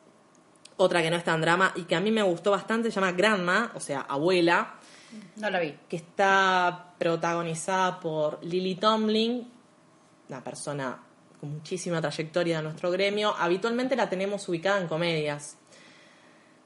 [0.77, 3.13] otra que no es tan drama y que a mí me gustó bastante se llama
[3.13, 4.75] Grandma, o sea, abuela,
[5.37, 5.75] No la vi.
[5.89, 9.51] que está protagonizada por Lily Tomlin,
[10.29, 10.99] una persona
[11.41, 13.35] con muchísima trayectoria de nuestro gremio.
[13.39, 15.57] Habitualmente la tenemos ubicada en comedias.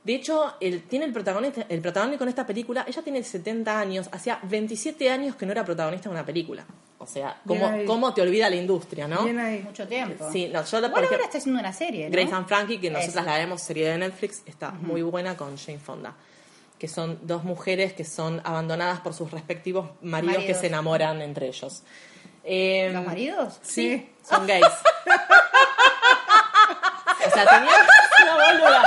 [0.05, 4.07] De hecho, el, tiene el protagonista, el protagonista en esta película, ella tiene 70 años,
[4.13, 6.67] hacía 27 años que no era protagonista de una película.
[6.99, 9.25] O sea, ¿cómo, cómo te olvida la industria, no?
[9.25, 9.61] Bien ahí.
[9.63, 10.31] Mucho tiempo.
[10.31, 12.13] Sí, no, yo por Bueno, ahora ejemplo- está haciendo una serie, ¿no?
[12.13, 15.79] Grace and Frankie, que nosotras la vemos serie de Netflix, está muy buena con Jane
[15.79, 16.15] Fonda.
[16.79, 21.47] Que son dos mujeres que son abandonadas por sus respectivos maridos, que se enamoran entre
[21.49, 21.83] ellos.
[22.43, 23.59] Eh, ¿Los maridos?
[23.63, 24.67] Sí, son gays.
[27.27, 27.75] o sea, tenían
[28.23, 28.83] una boluda.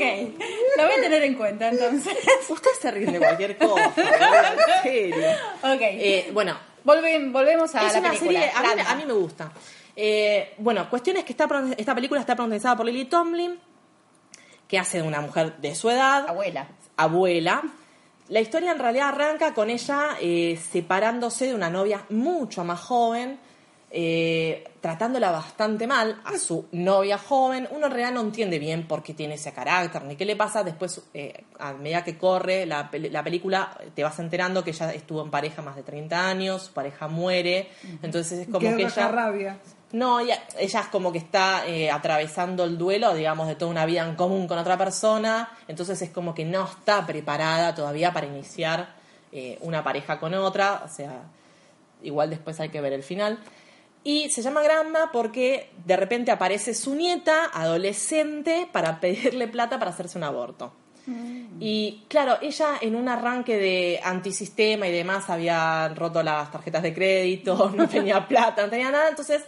[0.00, 0.40] Ok,
[0.76, 2.16] lo voy a tener en cuenta entonces.
[2.48, 5.26] Ustedes se ríen de cualquier cosa, en serio.
[5.62, 5.80] ok.
[5.80, 8.40] Eh, bueno, Volve- volvemos a es la una película.
[8.40, 9.52] serie, a mí, a mí me gusta.
[9.94, 13.58] Eh, bueno, cuestión es que esta, esta película está protagonizada por Lily Tomlin,
[14.66, 16.68] que hace de una mujer de su edad, Abuela.
[16.96, 17.62] abuela.
[18.28, 23.38] La historia en realidad arranca con ella eh, separándose de una novia mucho más joven,
[23.92, 27.68] eh, tratándola bastante mal a su novia joven.
[27.72, 30.62] Uno en realidad no entiende bien por qué tiene ese carácter ni qué le pasa.
[30.62, 35.22] Después, eh, a medida que corre la, la película, te vas enterando que ella estuvo
[35.22, 37.68] en pareja más de 30 años, su pareja muere.
[38.02, 39.08] Entonces es como que ella...
[39.08, 39.58] rabia.
[39.92, 43.86] No, ella, ella es como que está eh, atravesando el duelo, digamos, de toda una
[43.86, 48.28] vida en común con otra persona, entonces es como que no está preparada todavía para
[48.28, 48.94] iniciar
[49.32, 51.22] eh, una pareja con otra, o sea,
[52.04, 53.40] igual después hay que ver el final.
[54.02, 59.90] Y se llama Grandma porque de repente aparece su nieta, adolescente, para pedirle plata para
[59.90, 60.72] hacerse un aborto.
[61.58, 66.94] Y claro, ella en un arranque de antisistema y demás había roto las tarjetas de
[66.94, 69.42] crédito, no tenía plata, no tenía nada, entonces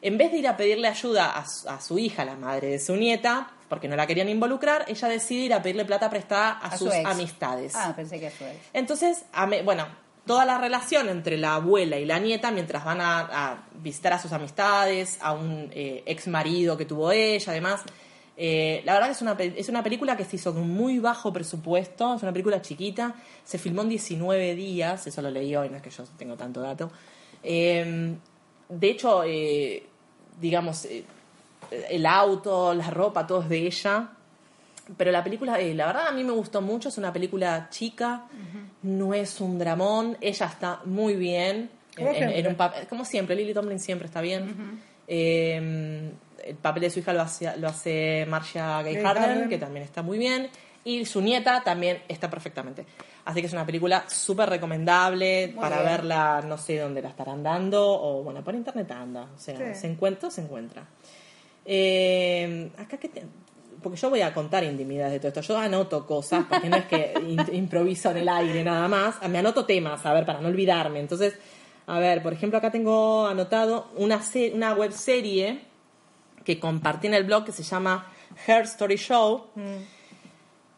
[0.00, 2.78] en vez de ir a pedirle ayuda a su, a su hija, la madre de
[2.78, 6.68] su nieta, porque no la querían involucrar, ella decide ir a pedirle plata prestada a,
[6.68, 7.74] A su sus amistades.
[7.74, 8.56] Ah, pensé que a su ex.
[8.72, 9.86] Entonces, a me- bueno,
[10.28, 14.30] toda la relación entre la abuela y la nieta, mientras van a, visitar a sus
[14.32, 17.82] amistades, a un eh, ex marido que tuvo ella, además.
[18.36, 21.32] eh, la verdad que es una, es una película que se hizo con muy bajo
[21.32, 25.76] presupuesto, es una película chiquita, se filmó en 19 días, eso lo leí hoy, no
[25.76, 26.92] es que yo tengo tanto dato.
[27.42, 28.14] Eh,
[28.68, 29.82] de hecho, eh,
[30.40, 31.04] digamos, eh,
[31.90, 34.10] el auto, la ropa, todo es de ella.
[34.96, 38.24] Pero la película, eh, la verdad a mí me gustó mucho, es una película chica,
[38.82, 41.70] no es un dramón, ella está muy bien.
[41.96, 42.38] Como En- en- siempre.
[42.40, 44.80] en un papel- como siempre, Lily Tomlin siempre está bien.
[45.06, 46.10] Eh,
[46.44, 49.48] el papel de su hija lo hace, lo hace Marcia Gay Gay Harden, Harden.
[49.48, 50.48] que también está muy bien.
[50.84, 52.86] Y su nieta también está perfectamente.
[53.26, 55.88] Así que es una película súper recomendable Muy para bien.
[55.90, 59.28] verla, no sé dónde la estarán dando, o bueno, por internet anda.
[59.34, 59.80] O sea, Sí.
[59.80, 60.84] se encuentra, se encuentra.
[61.66, 63.24] Eh, acá que te-
[63.82, 65.40] porque yo voy a contar intimidades de todo esto.
[65.40, 67.14] Yo anoto cosas, porque no es que
[67.52, 69.16] improviso en el aire nada más.
[69.28, 71.00] Me anoto temas, a ver, para no olvidarme.
[71.00, 71.34] Entonces,
[71.86, 75.60] a ver, por ejemplo, acá tengo anotado una, se- una web serie
[76.44, 78.06] que compartí en el blog que se llama
[78.46, 79.46] Her Story Show,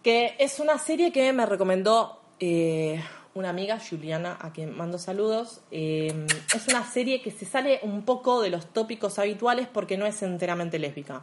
[0.02, 3.02] que es una serie que me recomendó eh,
[3.34, 5.60] una amiga, Juliana, a quien mando saludos.
[5.70, 10.06] Eh, es una serie que se sale un poco de los tópicos habituales porque no
[10.06, 11.22] es enteramente lésbica.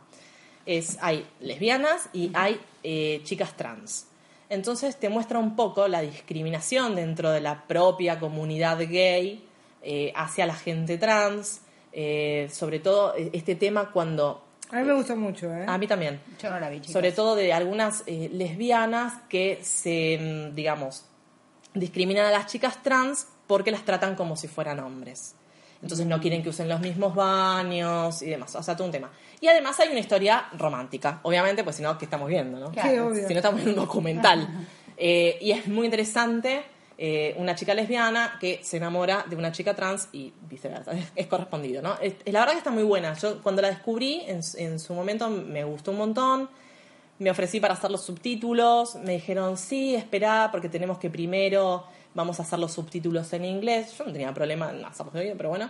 [0.67, 4.07] Es, hay lesbianas y hay eh, chicas trans.
[4.49, 9.43] Entonces te muestra un poco la discriminación dentro de la propia comunidad gay
[9.81, 14.43] eh, hacia la gente trans, eh, sobre todo eh, este tema cuando...
[14.69, 15.65] A mí me gusta mucho, ¿eh?
[15.65, 16.19] A mí también.
[16.39, 16.91] Yo no la vi, chicas.
[16.91, 21.05] Sobre todo de algunas eh, lesbianas que se, mm, digamos,
[21.73, 25.35] discriminan a las chicas trans porque las tratan como si fueran hombres.
[25.81, 28.55] Entonces no quieren que usen los mismos baños y demás.
[28.55, 29.09] O sea, todo un tema.
[29.39, 32.71] Y además hay una historia romántica, obviamente, pues si no, ¿qué estamos viendo, no?
[32.71, 32.89] Claro.
[32.89, 33.27] Sí, obvio.
[33.27, 34.47] Si no estamos viendo un documental.
[34.97, 36.63] Eh, y es muy interesante
[36.97, 40.91] eh, una chica lesbiana que se enamora de una chica trans y viceversa.
[40.93, 41.95] Es, es correspondido, ¿no?
[42.01, 43.13] Es- la verdad que está muy buena.
[43.13, 46.49] Yo cuando la descubrí, en, su- en su momento me gustó un montón.
[47.19, 48.95] Me ofrecí para hacer los subtítulos.
[48.95, 51.83] Me dijeron, sí, espera, porque tenemos que primero
[52.17, 53.95] vamos a hacer los subtítulos en inglés.
[53.97, 55.69] Yo no tenía problema en hacerlos inglés, pero bueno.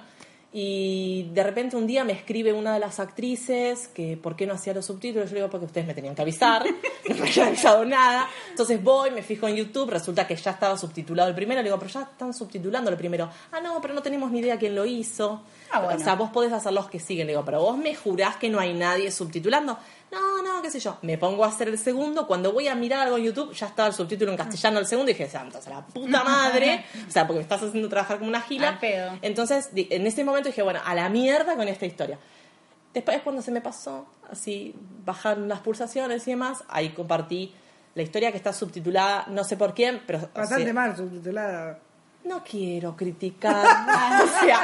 [0.53, 4.53] Y de repente un día me escribe una de las actrices que por qué no
[4.53, 5.29] hacía los subtítulos.
[5.29, 6.65] Yo le digo, porque ustedes me tenían que avisar.
[7.09, 8.29] no me habían avisado nada.
[8.49, 11.61] Entonces voy, me fijo en YouTube, resulta que ya estaba subtitulado el primero.
[11.61, 13.29] Le digo, pero ya están subtitulando el primero.
[13.51, 15.43] Ah, no, pero no tenemos ni idea quién lo hizo.
[15.69, 15.99] Ah, bueno.
[15.99, 17.27] O sea, vos podés hacer los que siguen.
[17.27, 19.77] Le digo, pero vos me jurás que no hay nadie subtitulando.
[20.11, 20.97] No, no, qué sé yo.
[21.01, 22.27] Me pongo a hacer el segundo.
[22.27, 25.11] Cuando voy a mirar algo en YouTube, ya estaba el subtítulo en castellano el segundo.
[25.11, 26.85] Y dije, santos, a la puta madre.
[27.07, 28.79] O sea, porque me estás haciendo trabajar como una gila.
[28.79, 29.17] Pedo.
[29.21, 32.17] Entonces, en ese momento dije, bueno, a la mierda con esta historia.
[32.93, 34.73] Después, cuando se me pasó, así,
[35.05, 37.53] bajaron las pulsaciones y demás, ahí compartí
[37.93, 40.19] la historia que está subtitulada, no sé por quién, pero...
[40.19, 41.79] o Bastante sea, mal subtitulada.
[42.27, 43.55] No quiero criticar.
[44.23, 44.59] o sea,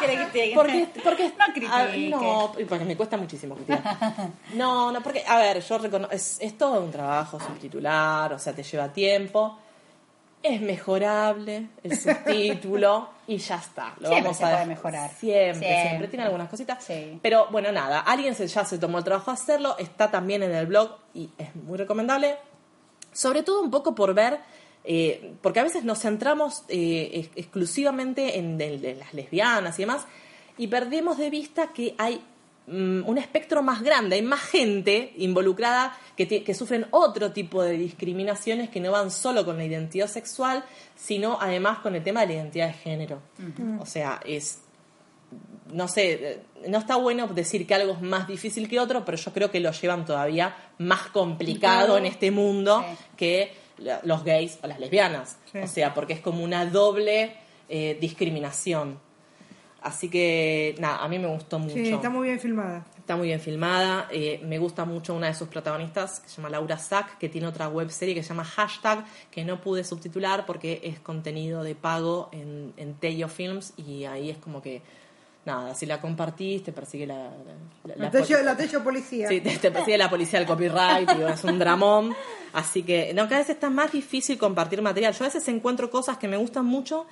[0.54, 1.72] porque, porque No critique.
[1.72, 4.30] ah, no, porque me cuesta muchísimo criticar.
[4.54, 8.54] No, no, porque, a ver, yo reconozco, es, es todo un trabajo subtitular, o sea,
[8.54, 9.58] te lleva tiempo.
[10.42, 13.94] Es mejorable el subtítulo y ya está.
[14.00, 15.10] Lo Siempre vamos se a puede mejorar.
[15.12, 15.82] Siempre, Siempre.
[15.84, 16.08] siempre.
[16.10, 16.84] Tiene algunas cositas.
[16.84, 17.18] Sí.
[17.22, 20.54] Pero bueno, nada, alguien se, ya se tomó el trabajo de hacerlo, está también en
[20.54, 22.36] el blog y es muy recomendable.
[23.14, 24.40] Sobre todo un poco por ver,
[24.84, 28.58] eh, porque a veces nos centramos eh, ex- exclusivamente en,
[29.00, 30.06] las lesbianas y demás,
[30.58, 32.22] y perdemos de vista que hay
[32.68, 37.78] mm, un espectro más grande, hay más gente involucrada que, que sufren otro tipo de
[37.78, 40.64] discriminaciones que no van solo con la identidad sexual,
[40.96, 43.22] sino además con el tema de la identidad de género.
[43.80, 44.60] O sea, es
[45.72, 49.18] no sé, eh, no está bueno decir que algo es más difícil que otro, pero
[49.18, 52.96] yo creo que lo llevan todavía más complicado en este mundo Sí.
[53.18, 53.63] que
[54.04, 55.38] los gays o las lesbianas.
[55.52, 55.60] Sí.
[55.60, 57.36] O sea, porque es como una doble
[57.70, 59.00] eh, discriminación.
[59.82, 61.74] Así que, nada, a mí me gustó mucho.
[61.74, 62.86] Sí, está muy bien filmada.
[62.98, 64.08] Está muy bien filmada.
[64.12, 67.48] eh, me gusta mucho una de sus protagonistas, que se llama Laura Sack, que tiene
[67.48, 71.76] otra web serie que se llama Hashtag, que no pude subtitular porque es contenido de
[71.76, 74.82] pago en, en Tello Films y ahí es como que,
[75.46, 77.16] nada, si la compartís te persigue la...
[77.16, 79.28] la- la La tello, poli- la tello policía.
[79.28, 82.16] Sí, te, te persigue la policía del copyright, digo, es un dramón.
[82.54, 85.14] Así que, no, cada vez está más difícil compartir material.
[85.14, 87.06] Yo a veces encuentro cosas que me gustan mucho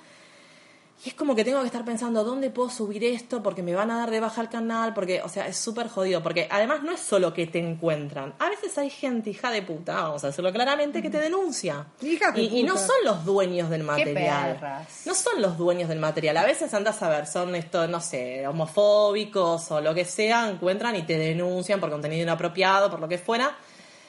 [1.04, 3.42] y es como que tengo que estar pensando, ¿dónde puedo subir esto?
[3.42, 6.22] Porque me van a dar de baja el canal, porque, o sea, es súper jodido.
[6.22, 8.34] Porque además no es solo que te encuentran.
[8.38, 11.86] A veces hay gente, hija de puta, vamos a decirlo claramente, que te denuncia.
[12.02, 14.54] Hija de y, y no son los dueños del material.
[14.54, 15.02] perras.
[15.04, 16.36] No son los dueños del material.
[16.36, 20.94] A veces andas a ver, son estos, no sé, homofóbicos o lo que sea, encuentran
[20.94, 23.56] y te denuncian por contenido inapropiado, por lo que fuera.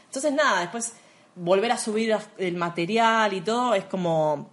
[0.06, 0.94] Entonces, nada, después
[1.34, 4.53] volver a subir el material y todo es como.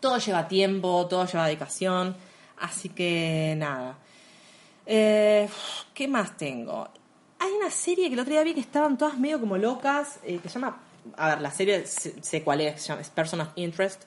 [0.00, 2.16] Todo lleva tiempo, todo lleva dedicación.
[2.58, 3.98] Así que, nada.
[4.86, 5.48] Eh,
[5.94, 6.88] ¿Qué más tengo?
[7.38, 10.38] Hay una serie que el otro día vi que estaban todas medio como locas, eh,
[10.38, 10.80] que se llama.
[11.16, 14.02] A ver, la serie sé, cuál es, se llama Person of Interest.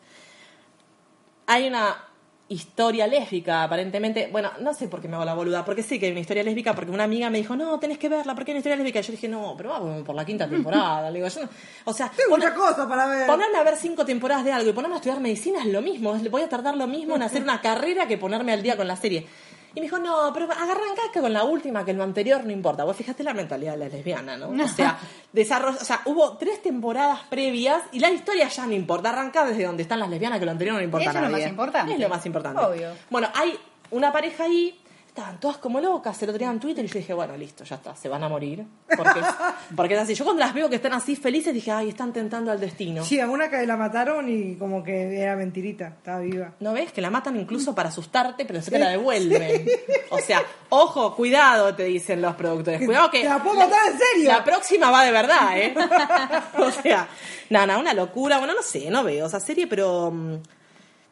[1.47, 2.10] Hay una
[2.51, 4.29] historia lésbica, aparentemente.
[4.31, 6.43] Bueno, no sé por qué me hago la boluda, porque sí que hay una historia
[6.43, 8.99] lésbica, porque una amiga me dijo, no, tenés que verla, porque hay una historia lésbica.
[8.99, 11.09] Y yo dije, no, pero vamos por la quinta temporada.
[11.09, 11.49] Le digo, yo no-
[11.85, 13.25] O sea, Tengo poner- mucha cosa para ver.
[13.27, 16.13] ponerme a ver cinco temporadas de algo y ponerme a estudiar medicina es lo mismo.
[16.29, 18.95] Voy a tardar lo mismo en hacer una carrera que ponerme al día con la
[18.95, 19.25] serie.
[19.73, 22.83] Y me dijo, no, pero agarran caca con la última, que lo anterior no importa.
[22.83, 24.49] Vos fíjate la mentalidad de la lesbiana, ¿no?
[24.49, 24.99] O sea,
[25.31, 29.09] desarrollo, o sea, hubo tres temporadas previas y la historia ya no importa.
[29.09, 31.47] Arranca desde donde están las lesbianas, que lo anterior no importa Eso es lo más
[31.47, 31.93] importante.
[31.93, 32.61] Es lo más importante.
[32.61, 32.89] Obvio.
[33.09, 33.57] Bueno, hay
[33.91, 34.77] una pareja ahí,
[35.11, 37.75] estaban todas como locas, se lo tenían en Twitter y yo dije, bueno, listo, ya
[37.75, 38.65] está, se van a morir.
[38.95, 39.19] Porque,
[39.75, 40.13] porque es así.
[40.13, 43.03] Yo cuando las veo que están así felices dije, ay, están tentando al destino.
[43.03, 46.53] Sí, a una que la mataron y como que era mentirita, estaba viva.
[46.61, 46.93] ¿No ves?
[46.93, 49.65] Que la matan incluso para asustarte, pero después te la devuelven.
[50.13, 52.85] O sea, ojo, cuidado, te dicen los productores.
[52.85, 53.23] Cuidado que.
[53.23, 54.29] La puedo matar en serio.
[54.29, 55.73] La próxima va de verdad, ¿eh?
[56.57, 57.07] o sea,
[57.49, 58.37] nada, nada, una locura.
[58.37, 60.11] Bueno, no sé, no veo esa serie, pero.
[60.11, 60.41] mm,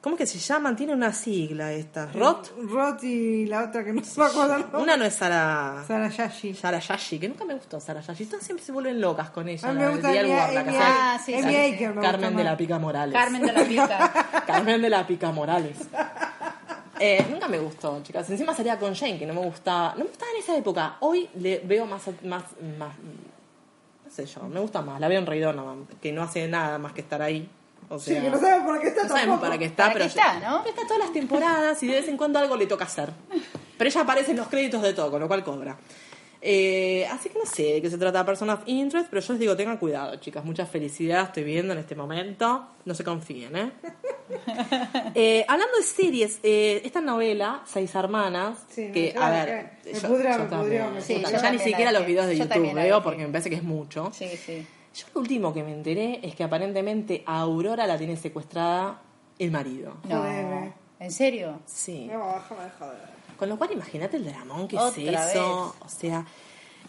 [0.01, 0.77] ¿Cómo que se llaman?
[0.77, 2.05] Tiene una sigla esta.
[2.13, 2.53] ¿Rot?
[2.69, 4.55] Rot y la otra que no se me acuerdo.
[4.55, 4.81] el nombre.
[4.81, 5.83] Una no es Sara.
[5.85, 6.53] Sara Yashi.
[6.53, 8.25] Sara Yashi, que nunca me gustó Sara Yashi.
[8.27, 9.67] Todas siempre se vuelven locas con ella.
[9.67, 11.19] A mí me gusta la Ah,
[12.01, 12.55] Carmen de la.
[12.55, 13.13] Pica Morales.
[13.13, 14.43] Carmen de la Pica.
[14.47, 15.77] Carmen de la Pica Morales.
[17.01, 18.29] Eh, nunca me gustó, chicas.
[18.29, 19.91] Encima salía con Jane, que no me gustaba.
[19.95, 20.95] No me gustaba en esa época.
[21.01, 22.43] Hoy le veo más, más,
[22.77, 22.93] más
[24.05, 24.99] no sé yo, me gusta más.
[24.99, 27.49] La veo en Rey Donovan, que no hace nada más que estar ahí.
[27.89, 30.05] O Sí, que no sabemos para qué está no sabemos para qué está, Para pero
[30.05, 30.65] qué está, ¿no?
[30.65, 33.09] Está todas las temporadas y de vez en cuando algo le toca hacer.
[33.77, 35.77] Pero ella aparece en los créditos de todo, con lo cual cobra.
[36.41, 39.39] Eh, así que no sé de qué se trata Person of Interest, pero yo les
[39.41, 40.45] digo, tengan cuidado, chicas.
[40.45, 42.65] Mucha felicidad estoy viendo en este momento.
[42.85, 43.71] No se confíen, ¿eh?
[45.15, 49.91] Eh, hablando de series, eh, esta novela, Seis Hermanas, Sí, que, a ya ver, me-
[49.93, 53.23] me pudrió, me también, yo ya ni siquiera los videos de Yo YouTube veo porque
[53.25, 54.11] me parece que es mucho.
[54.13, 54.65] Sí, sí.
[54.99, 59.01] Yo lo último que me enteré es que aparentemente a Aurora la tiene secuestrada
[59.37, 59.95] el marido.
[60.03, 60.25] No.
[60.99, 61.59] ¿En serio?
[61.65, 62.09] Sí.
[62.11, 63.19] No, déjame de joder.
[63.37, 65.73] Con lo cual, imagínate el dramón que Otra es eso.
[65.79, 65.85] vez.
[65.85, 66.25] O sea,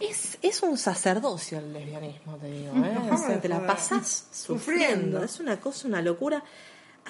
[0.00, 2.72] es, es un sacerdocio el lesbianismo, te digo.
[2.84, 2.98] ¿eh?
[3.12, 4.04] O sea, te la sufriendo.
[4.32, 5.24] Sufriendo.
[5.24, 6.42] Es una cosa, una locura.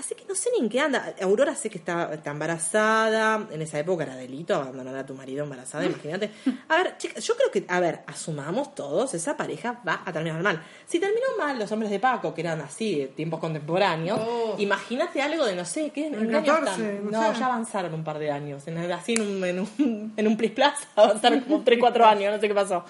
[0.00, 1.14] Así que no sé ni en qué anda.
[1.22, 3.46] Aurora sé que está, está embarazada.
[3.50, 6.30] En esa época era delito abandonar a tu marido embarazada, imagínate.
[6.68, 10.42] A ver, chicas, yo creo que, a ver, asumamos todos, esa pareja va a terminar
[10.42, 10.62] mal.
[10.86, 14.18] Si terminó mal los hombres de Paco, que eran así, de tiempos contemporáneos,
[14.58, 17.04] imagínate algo de no sé, ¿qué, ¿en El qué año 14, están?
[17.04, 17.40] no No, sé.
[17.40, 18.66] ya avanzaron un par de años.
[18.68, 20.52] En, así en un, en un, en un plis
[20.96, 22.84] avanzaron como 3, 4 años, no sé qué pasó.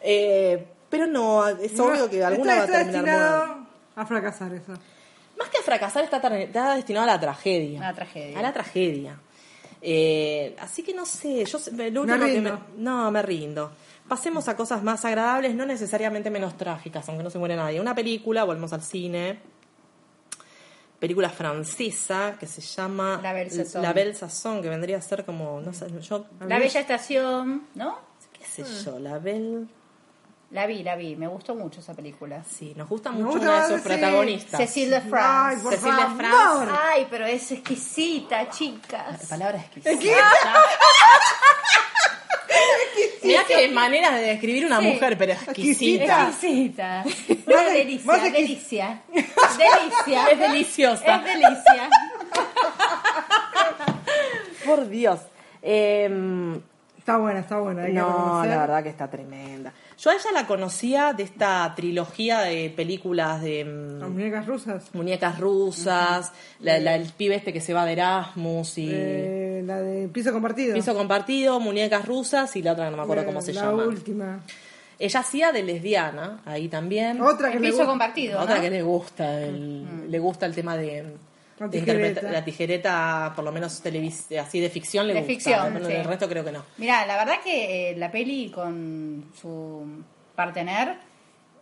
[0.00, 3.66] Eh, pero no, es obvio que alguna va a está terminar mal.
[3.96, 4.72] a fracasar eso.
[5.66, 7.80] Fracasar, está, está destinado a la tragedia.
[7.80, 8.38] A la tragedia.
[8.38, 9.20] A la tragedia.
[9.82, 12.52] Eh, así que no sé, yo sé- lo último que rindo.
[12.52, 13.72] me- no, me rindo.
[14.08, 17.80] Pasemos a cosas más agradables, no necesariamente menos trágicas, aunque no se muere nadie.
[17.80, 19.38] Una película, volvemos al cine.
[20.98, 23.82] Película francesa que se llama La Belle Saison.
[23.82, 27.98] La Belle Saison, que vendría a ser como, no sé, yo, La Bella Estación, ¿no?
[28.32, 29.66] qué sé yo, La Belle.
[30.50, 31.16] La vi, la vi.
[31.16, 32.42] Me gustó mucho esa película.
[32.48, 33.88] Sí, nos gusta mucho una de sus sí.
[33.88, 34.60] protagonistas.
[34.60, 35.62] Cecil de Ay, France.
[35.62, 36.16] por Cecilia favor.
[36.16, 36.78] Franz.
[36.88, 39.26] Ay, pero es exquisita, La chicas.
[39.28, 39.98] palabra exquisita.
[43.22, 44.86] Mira que manera de describir una Sí.
[44.86, 46.28] mujer, pero exquisita.
[46.28, 47.04] Exquisita.
[47.46, 49.02] Una delicia, delicia.
[49.12, 50.26] Delicia.
[50.30, 51.16] Es deliciosa.
[51.16, 51.90] Es delicia.
[54.64, 55.20] Por Dios.
[55.62, 56.60] Eh,
[56.98, 57.82] Está buena, está buena.
[57.84, 59.72] Hay no, la verdad que está tremenda.
[59.98, 64.84] Yo a ella la conocía de esta trilogía de películas de mm, Las muñecas rusas.
[64.92, 69.80] muñecas rusas, la, la- el pibe este que se va de Erasmus y Eh, la
[69.80, 70.74] de piso compartido.
[70.74, 73.62] piso compartido, muñecas rusas y la otra que no me acuerdo Eh, cómo se la
[73.64, 73.84] llama.
[73.86, 74.40] última.
[74.98, 77.20] Ella hacía de lesbiana ahí también.
[77.20, 77.90] Otra que El le piso gusta.
[77.90, 78.62] compartido, Otra ¿no?
[78.62, 81.04] que le gusta, el, le gusta el tema de,
[81.58, 82.06] La tijereta.
[82.20, 85.32] interpreta- la tijereta, por lo menos televis así de ficción le De gusta.
[85.34, 85.92] ficción, pero sí.
[85.92, 86.64] El resto creo que no.
[86.76, 89.86] Mira, la verdad que eh, la peli con su
[90.34, 90.96] partener,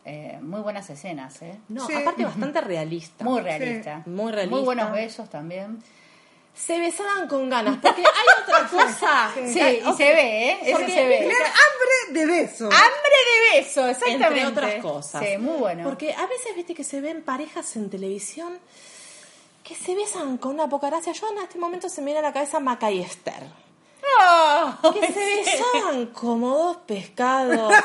[0.05, 1.59] eh, muy buenas escenas, ¿eh?
[1.69, 1.95] No, Sí.
[1.95, 3.25] aparte bastante realista.
[3.25, 4.03] Muy realista.
[4.05, 4.57] Sí, muy realista.
[4.57, 5.79] Muy buenos besos también.
[6.57, 9.31] Se besaban con ganas, porque hay otra cosa.
[9.35, 10.59] Sí, y se ve, ¿eh?
[10.63, 11.19] Eso se ve.
[11.19, 12.65] Tener hambre de beso.
[12.67, 13.19] Hambre
[13.55, 14.27] de beso, exactamente.
[14.41, 15.25] Entre otras cosas.
[15.25, 15.83] Sí, muy bueno.
[15.85, 18.59] Porque a veces, viste, que se ven parejas en televisión
[19.65, 21.13] que se besan con una poca gracia.
[21.13, 23.43] Yo en este momento se me viene a la cabeza Maca y Esther.
[24.21, 24.93] ¡Oh!
[24.93, 27.73] Que se besaban como dos pescados.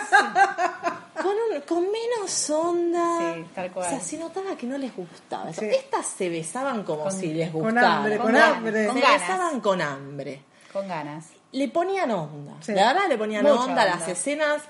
[1.20, 3.34] Con, un- con menos onda.
[3.36, 3.86] Sí, tal cual.
[3.88, 5.52] O sea, se notaba que no les gustaba.
[5.52, 5.65] Sí.
[5.65, 7.98] Estas se besaban como Con- si les con gustara.
[7.98, 8.88] hambre, con se hambre.
[8.88, 9.20] Con ganas.
[9.22, 10.41] besaban con hambre.
[10.72, 11.26] Con ganas.
[11.51, 12.53] Le ponían onda.
[12.62, 12.72] Sí.
[12.72, 14.62] La verdad, le ponían onda, las escenas.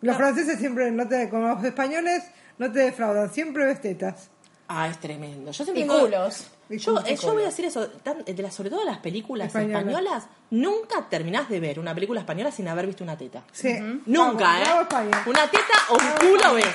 [0.00, 2.24] Los franceses siempre, no te, como los españoles,
[2.56, 3.30] no te defraudan.
[3.30, 4.30] Siempre ves tetas.
[4.68, 5.50] Ah, es tremendo.
[5.50, 6.46] Yo siempre Y culos.
[6.70, 9.80] Yo, eh, yo voy a decir eso, tan- de las- sobre todo las películas Españolas.
[9.80, 13.42] españolas, nunca terminás de ver una película española sin haber visto una teta.
[13.52, 13.76] Sí.
[14.06, 15.18] Nunca, Vamos, ¿eh?
[15.26, 16.66] Una teta o un culo ves.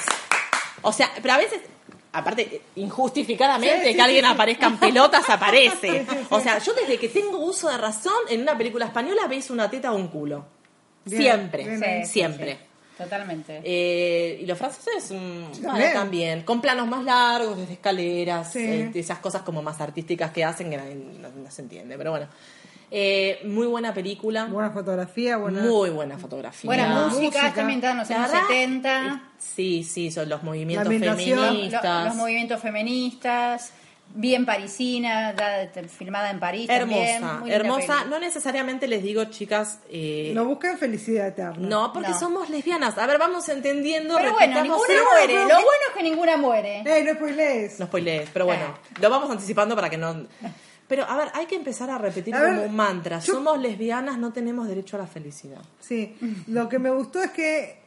[0.82, 1.62] O sea, pero a veces,
[2.12, 5.88] aparte, injustificadamente, Sí, sí, que alguien sí, aparezca en pelotas, aparece.
[5.91, 6.28] Sí, sí, sí.
[6.30, 9.70] O sea, yo desde que tengo uso de razón, en una película española ves una
[9.70, 10.46] teta o un culo.
[11.06, 12.60] Bien, siempre, bien Sí, sí, siempre.
[12.98, 13.62] Totalmente.
[13.64, 15.93] Eh, y los franceses, mm, También.
[15.93, 18.60] también, con planos más largos, desde escaleras, Sí.
[18.60, 22.12] eh, esas cosas como más artísticas que hacen que nadie- no, no se entiende, pero
[22.12, 22.28] bueno.
[22.91, 25.62] Eh, muy buena película, Buena fotografía, buena.
[25.62, 26.68] muy buena fotografía.
[26.68, 27.48] Buena música, música.
[27.48, 29.24] está ambientada en los años verdad, 70.
[29.39, 30.93] Sí, sí, son los movimientos.
[30.93, 32.06] Lo- feministas.
[32.06, 33.74] los movimientos feministas,
[34.16, 37.16] bien parisina, da- filmada en París también.
[37.16, 38.05] hermosa, muy linda hermosa.
[38.05, 41.68] No necesariamente les digo, chicas, eh, No buscan felicidad eterna.
[41.68, 42.20] no, porque No.
[42.20, 42.97] somos lesbianas.
[42.97, 44.16] A ver, vamos entendiendo.
[44.18, 45.34] Pero bueno, ninguna muere.
[45.36, 46.84] Lo bueno es que ninguna muere.
[46.86, 47.80] ¡Ey, no spoilees!
[47.80, 48.97] No spoilees, pero bueno, Ah.
[49.01, 50.26] lo vamos anticipando para que no...
[50.88, 53.20] Pero, a ver, hay que empezar a repetir A ver, como un mantra.
[53.20, 55.61] yo- Somos lesbianas, no tenemos derecho a la felicidad.
[55.80, 56.16] Sí,
[56.47, 57.80] lo que me gustó es que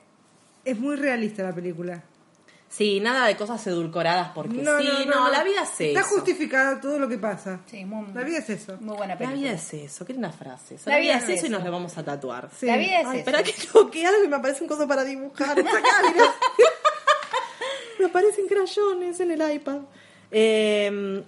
[0.65, 2.03] es muy realista la película.
[2.71, 6.01] Sí, nada de cosas edulcoradas porque No, sí, no, no, no, la vida es Está
[6.01, 6.09] eso.
[6.11, 7.61] justificado todo lo que pasa.
[7.67, 8.77] Sí, muy, La vida es eso.
[8.81, 9.41] muy buena La película.
[9.43, 10.77] vida es eso, qué linda frase.
[10.85, 12.51] La La, vida vida es es eso y nos lo vamos a tatuar.
[12.57, 12.67] Sí.
[12.67, 13.29] La vida es Ay, eso.
[13.31, 15.57] espera que toque algo y me aparece un coso para dibujar.
[17.99, 19.79] Me aparecen crayones en el iPad.
[20.31, 21.25] Eh,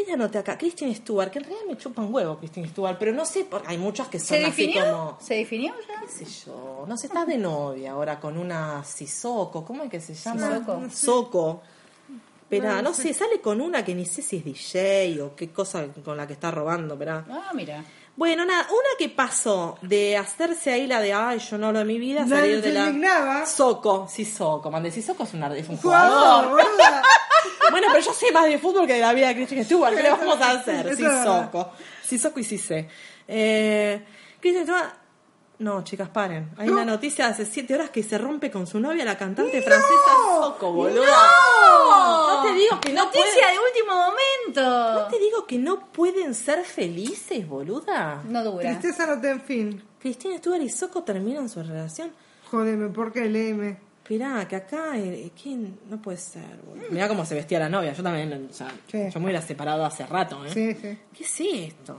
[0.00, 0.56] ¿Qué te anoté acá?
[0.56, 3.68] Kristen Stewart, que en realidad me chupa un huevo Kristen Stewart, pero no sé, porque
[3.68, 5.18] hay muchas que son ¿Se así como...
[5.20, 6.00] ¿Se definió ya?
[6.00, 10.00] qué sé yo, no sé, estás de novia ahora con una Sissoko, ¿cómo es que
[10.00, 10.88] se llama?
[10.90, 11.60] Soko.
[12.48, 15.86] Pero no sé, sale con una que ni sé si es DJ o qué cosa
[16.02, 17.22] con la que está robando, pero...
[17.28, 17.84] Ah, mira.
[18.20, 21.86] Bueno, nada, una que pasó de hacerse ahí la de, ay, yo no hablo de
[21.86, 22.80] mi vida, Nadie salir de la...
[22.88, 23.46] indignaba.
[23.46, 27.02] Soco, sí, Soco, man, si Soco es, una, es un ¡Jugador, jugador.
[27.70, 29.96] Bueno, pero yo sé más de fútbol que de la vida de Christian Stewart.
[29.96, 30.94] ¿Qué le vamos a hacer?
[30.96, 31.02] Sí.
[31.24, 31.72] Soco.
[32.06, 32.90] Sí, Soco y sí sé.
[33.26, 34.04] Eh,
[34.38, 34.99] Christian Stewart...
[35.60, 36.50] No, chicas, paren.
[36.56, 39.60] Hay una noticia de hace siete horas que se rompe con su novia, la cantante
[39.60, 41.04] francesa Soco, boludo.
[41.04, 45.00] No te digo que no Noticia de último momento.
[45.02, 48.22] No te digo que no pueden ser felices, boluda.
[48.26, 48.62] No dura.
[48.78, 49.82] Tristeza no ten fin.
[49.98, 52.10] Cristina Stewart y Soco terminan su relación.
[52.50, 53.26] Jódeme, ¿por qué?
[53.26, 53.78] Léeme.
[54.02, 55.78] Esperá, que acá, eh, ¿quién?
[55.90, 56.86] No puede ser, boludo.
[56.90, 57.92] Mirá cómo se vestía la novia.
[57.92, 59.10] Yo también, o sea, Sí.
[59.12, 60.50] yo me hubiera separado hace rato, ¿eh?
[60.54, 60.98] Sí, sí.
[61.16, 61.98] ¿Qué es esto?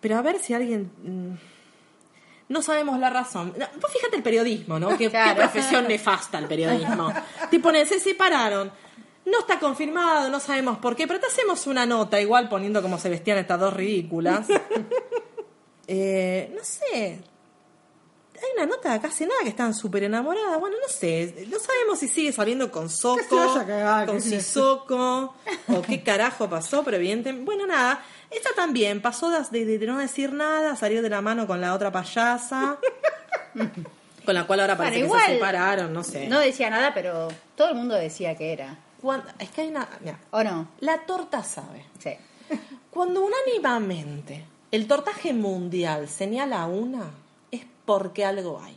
[0.00, 1.38] Pero a ver si alguien...
[2.48, 3.52] No sabemos la razón.
[3.58, 4.96] No, vos fíjate el periodismo, ¿no?
[4.96, 5.34] Qué, Claro.
[5.34, 7.12] qué profesión nefasta el periodismo.
[7.50, 8.72] Te ponen, se separaron.
[9.26, 12.98] No está confirmado, no sabemos por qué, pero te hacemos una nota igual poniendo cómo
[12.98, 14.46] se vestían estas dos ridículas.
[15.90, 17.18] Eh, no sé.
[18.36, 20.60] Hay una nota hace nada que están súper enamoradas.
[20.60, 21.46] Bueno, no sé.
[21.50, 25.34] No sabemos si sigue saliendo con Soco, cagar, con Sissoko,
[25.68, 27.42] o qué carajo pasó, pero evidentemente.
[27.44, 28.04] Bueno, nada.
[28.30, 31.74] Esta también pasó de, de- de no decir nada, salió de la mano con la
[31.74, 32.78] otra payasa,
[34.24, 36.28] con la cual ahora parece Bueno, que se separaron, no sé.
[36.28, 38.76] No decía nada, pero todo el mundo decía que era.
[39.00, 39.88] Cuando- es que hay una.
[40.00, 40.68] mira, ¿O no?
[40.80, 41.84] la torta sabe.
[41.98, 42.10] Sí.
[42.90, 47.10] Cuando unánimamente el tortaje mundial señala a una,
[47.50, 48.76] es porque algo hay.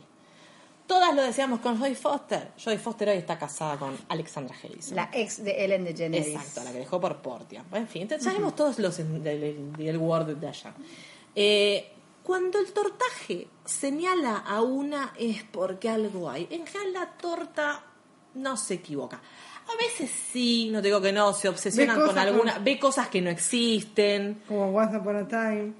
[0.92, 2.52] Todas lo decíamos con Jodie Foster.
[2.62, 4.94] Jodie Foster hoy está casada con Alexandra Harrison.
[4.94, 6.26] La ex de Ellen DeGeneres.
[6.28, 7.64] Exacto, la que dejó por Portia.
[7.72, 10.74] En fin, entonces sabemos todos los del, del- del Word de allá.
[11.34, 11.90] Eh,
[12.22, 16.46] cuando el tortaje señala a una es porque algo hay.
[16.50, 17.82] En general la torta
[18.34, 19.16] no se equivoca.
[19.16, 23.08] A veces sí, no te digo que no, se obsesionan con alguna, con- ve cosas
[23.08, 24.42] que no existen.
[24.46, 25.72] Como Once Upon a Time.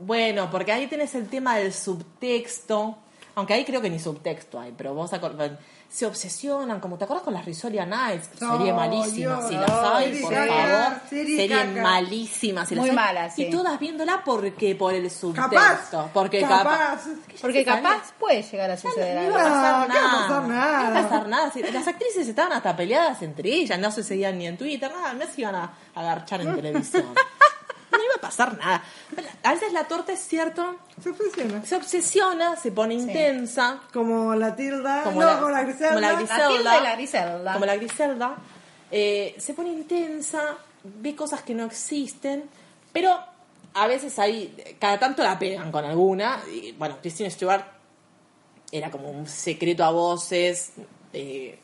[0.00, 2.98] Bueno, porque ahí tenés el tema del subtexto,
[3.38, 5.10] aunque ahí creo que ni subtexto hay, pero vos
[5.90, 9.70] se obsesionan, como te acuerdas con las Risolia Nights, No, serie malísima, Dios, si las
[9.70, 13.44] hay, por caca, favor, serie malísima, si Muy hay, mala, sí.
[13.46, 16.10] y todas viéndola porque por el subtexto, Capaz.
[16.12, 16.64] porque capaz.
[16.64, 17.00] capaz,
[17.40, 19.38] Porque capaz puede llegar a suceder no algo.
[19.38, 20.28] iba a pasar No, ¿qué va a nada.
[20.28, 20.82] pasar nada?
[20.82, 21.52] No iba a pasar nada.
[21.72, 25.24] Las actrices estaban hasta peleadas entre ellas, no se seguían ni en Twitter, nada, no
[25.26, 27.06] se iban a agarchar en televisión.
[28.20, 28.82] Pasar nada.
[29.42, 31.64] A veces la torta es cierto, Se obsesiona.
[31.64, 35.02] se obsesiona, se pone intensa, Como la Tilda.
[35.04, 35.88] Como no, la- como la Griselda.
[35.88, 36.78] como la La Griselda.
[36.78, 37.52] Y la Griselda.
[37.52, 38.36] como la Griselda,
[38.90, 42.44] eh, se pone intensa, ve cosas que no existen,
[42.92, 43.18] pero
[43.74, 46.40] a veces ahí, cada tanto la pegan con alguna.
[46.52, 47.64] Y, bueno, Christine Stewart
[48.72, 50.72] era como un secreto a voces.
[51.12, 51.58] eh,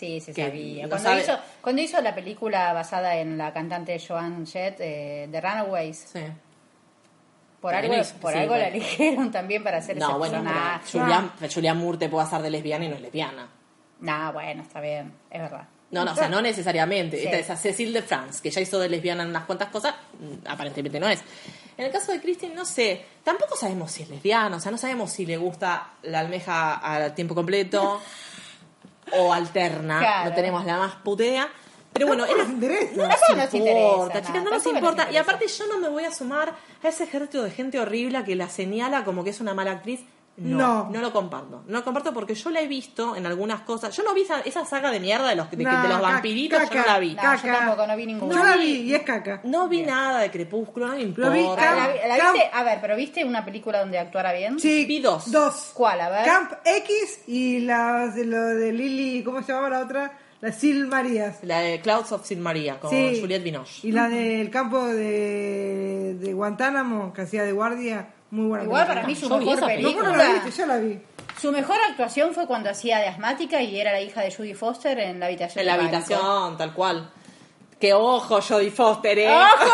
[0.00, 0.84] Sí, se sabía.
[0.84, 5.28] no Cuando, sabe- hizo, cuando hizo la película basada en la cantante Joan Jett, eh,
[5.30, 6.20] The Runaways, sí.
[7.60, 10.90] por algo, por sí, algo la eligieron también para hacer No, ese bueno, personaje.
[10.98, 13.48] Julianne, Julianne Moore te puede hacer de lesbiana y no es lesbiana.
[14.00, 15.68] Nah, bueno, está bien, es verdad.
[15.90, 17.18] No, no, o sea, no necesariamente.
[17.18, 17.24] Sí.
[17.26, 19.94] Esta es a Cecil de France, que ya hizo de lesbiana en unas cuantas cosas,
[20.18, 21.20] mm, aparentemente no es.
[21.76, 24.78] En el caso de Christine, no sé, tampoco sabemos si es lesbiana, o sea, no
[24.78, 28.00] sabemos si le gusta la almeja a tiempo completo
[29.18, 30.30] o alterna, Claro.
[30.30, 31.48] no tenemos la más putea.
[31.92, 32.92] Pero bueno, nos interesa.
[32.96, 35.08] no nos importa, chicas, no, no nos importa.
[35.10, 38.36] Y aparte yo no me voy a sumar a ese ejército de gente horrible que
[38.36, 40.00] la señala como que es una mala actriz.
[40.42, 40.90] No, No.
[40.90, 41.64] no, lo comparto.
[41.66, 43.94] No lo comparto porque yo la he visto en algunas cosas.
[43.94, 46.70] Yo no vi esa, esa saga de mierda de los, de, No, de los vampiritos,
[46.70, 47.14] yo no la vi.
[47.14, 48.34] No, yo tampoco, no vi ninguna.
[48.34, 49.40] Yo la vi y es caca.
[49.44, 51.72] No vi nada de Crepúsculo, no me vi, importa.
[51.84, 52.50] Ah, ¿La, la Camp- viste?
[52.54, 54.58] A ver, pero ¿viste una película donde actuara bien?
[54.58, 54.86] Sí.
[54.86, 55.30] Vi dos.
[55.30, 55.72] Dos.
[55.74, 56.00] ¿Cuál?
[56.00, 56.24] A ver.
[56.24, 60.18] Camp X y la de lo de Lily, ¿cómo se llamaba la otra?
[60.40, 61.40] La Sil Marías.
[61.42, 63.18] La de Clouds of Sin María con Sí.
[63.20, 63.86] Juliette Binoche.
[63.86, 68.64] Y la del campo de, de Guantánamo, que hacía de guardia, muy buena.
[68.64, 68.94] Igual película.
[68.94, 69.92] para mí su Yo vi mejor esa No, película.
[69.92, 70.24] no película.
[70.24, 71.00] la viste, yo la vi.
[71.40, 74.98] Su mejor actuación fue cuando hacía de asmática y era la hija de Judy Foster
[74.98, 75.60] en la habitación.
[75.60, 75.96] En la de pánico.
[75.96, 77.10] habitación, tal cual.
[77.80, 79.28] ¡Qué ojo, Jodie Foster, eh!
[79.30, 79.72] ¡Ojo!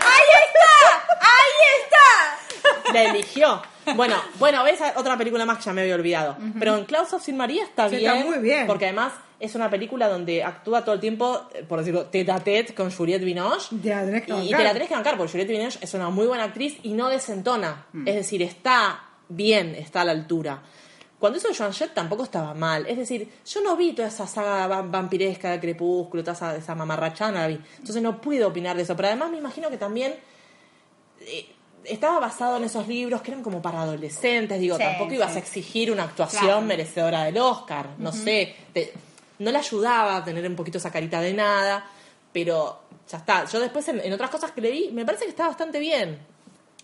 [0.00, 1.16] ¡Ahí está!
[1.20, 2.92] ¡Ahí está!
[2.92, 3.62] La eligió.
[3.94, 6.36] Bueno, bueno, ves otra película más que ya me había olvidado.
[6.58, 8.12] Pero en Clouds of Sin María está Sí, bien.
[8.14, 8.66] está muy bien.
[8.66, 12.40] Porque además es una película donde actúa todo el tiempo, eh, por decirlo, tete a
[12.40, 13.76] tete con Juliette Binoche.
[13.82, 16.08] Te la tenés que y, te la tenés que bancar, porque Juliette Binoche es una
[16.10, 17.86] muy buena actriz y no desentona.
[17.92, 18.08] Mm.
[18.08, 20.62] Es decir, está bien, está a la altura.
[21.18, 22.86] Cuando hizo Joan Jett tampoco estaba mal.
[22.86, 26.74] Es decir, yo no vi toda esa saga va- vampiresca de Crepúsculo, toda esa, esa
[26.74, 27.58] mamarrachada, no la vi.
[27.78, 28.94] Entonces no puedo opinar de eso.
[28.96, 30.14] Pero además me imagino que también
[31.20, 31.46] eh,
[31.84, 34.60] estaba basado en esos libros que eran como para adolescentes.
[34.60, 36.60] Digo, Sí, tampoco ibas a exigir una actuación Claro.
[36.62, 37.88] merecedora del Oscar.
[37.98, 38.54] No sé.
[38.72, 38.92] te-
[39.38, 41.84] no le ayudaba a tener un poquito esa carita de nada.
[42.32, 42.80] Pero
[43.10, 43.44] ya está.
[43.46, 46.18] Yo después en, en otras cosas que le vi, me parece que está bastante bien.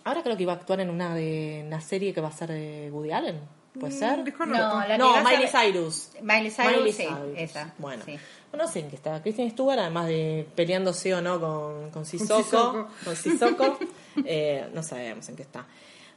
[0.05, 2.49] Ahora creo que iba a actuar en una de una serie que va a ser
[2.49, 3.39] de Woody Allen.
[3.79, 4.19] ¿Puede ser?
[4.19, 4.67] Mm, desconozco.
[4.67, 6.09] No, la que No, Miley Cyrus.
[6.21, 7.33] Miley Cyrus, Miley sí, Cyrus.
[7.37, 7.73] esa.
[7.79, 8.19] Bueno, sí.
[8.53, 9.21] no sé en qué está.
[9.21, 13.79] Kristen Stewart, además de peleándose o no con, con Sissoko, con Sissoko,
[14.25, 15.65] eh, no sabemos en qué está.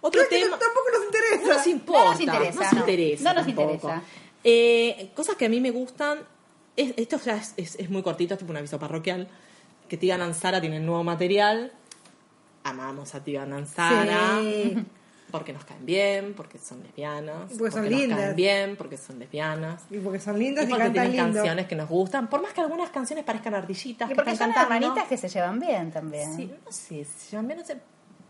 [0.03, 0.59] Otro Creo que tema.
[0.59, 1.49] tampoco nos interesa.
[1.49, 2.05] No nos importa.
[2.05, 2.80] No nos interesa, No nos no.
[2.80, 3.24] interesa.
[3.24, 3.72] No nos tampoco.
[3.72, 4.03] interesa.
[4.49, 6.20] Eh, cosas que a mí me gustan.
[6.76, 9.26] es- esto ya es, es- es muy cortito, es tipo un aviso parroquial.
[9.88, 11.72] Que Tigan Ansara tiene nuevo material.
[12.64, 14.38] Amamos a Tigan Ansara.
[14.40, 14.76] Sí.
[15.30, 17.51] Porque nos caen bien, porque son lesbianas.
[17.59, 18.18] Porque son nos lindas.
[18.18, 19.82] caen bien, porque son lesbianas.
[19.90, 21.38] Y porque son lindas Y y, porque cantan tienen lindo.
[21.38, 22.28] canciones que nos gustan.
[22.28, 24.07] Por más que algunas canciones parezcan ardillitas.
[24.09, 24.86] Y que porque están son cantando.
[24.86, 26.36] hermanitas que se llevan bien también.
[26.36, 27.76] Sí, no sé, se llaman bien, no sé.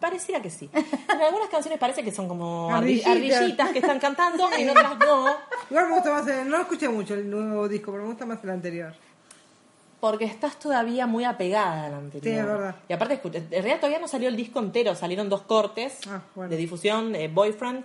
[0.01, 0.69] Pareciera que sí.
[0.75, 3.39] En algunas canciones parece que son como ardi- Ardillitas.
[3.39, 5.27] ardillitas que están cantando, en otras no.
[5.71, 8.39] Igual me gusta más, el- no escuché mucho el nuevo disco, pero me gusta más
[8.45, 8.93] el anterior.
[10.01, 12.35] Porque estás todavía muy apegada al anterior.
[12.35, 12.77] Sí, es verdad.
[12.89, 16.51] Y aparte, en realidad todavía no salió el disco entero, salieron dos cortes Ah, bueno.
[16.51, 17.15] de difusión.
[17.15, 17.83] eh, Boyfriend.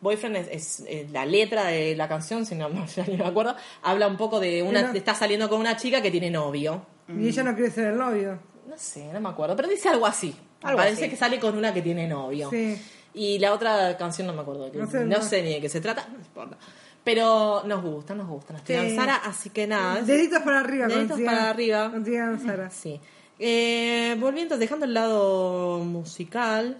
[0.00, 3.26] Boyfriend es, es, eh, la letra de la canción, si no, no ya ni me
[3.26, 3.56] acuerdo.
[3.82, 4.92] Habla un poco de una.
[4.92, 6.86] De está saliendo con una chica que tiene novio.
[7.08, 8.38] Y ella no quiere ser el novio.
[8.70, 10.34] No sé, no me acuerdo, pero dice algo así.
[10.62, 11.10] Algo Parece así.
[11.10, 12.48] que sale con una que tiene novio.
[12.50, 12.80] Sí.
[13.14, 14.70] Y la otra canción no me acuerdo.
[14.70, 15.48] que- No No sé, sé, no.
[15.48, 16.56] ni de qué se trata, no importa.
[17.02, 18.52] Pero nos gusta, nos gusta.
[18.52, 18.94] Nos tiran Sí.
[18.96, 20.02] Sara, así que nada.
[20.02, 20.86] Deditos para arriba.
[20.86, 21.90] Deditos consigan- para arriba.
[21.90, 22.70] consigan Sara.
[22.70, 23.00] Sí.
[23.38, 26.76] Eh, volviendo, dejando el lado musical,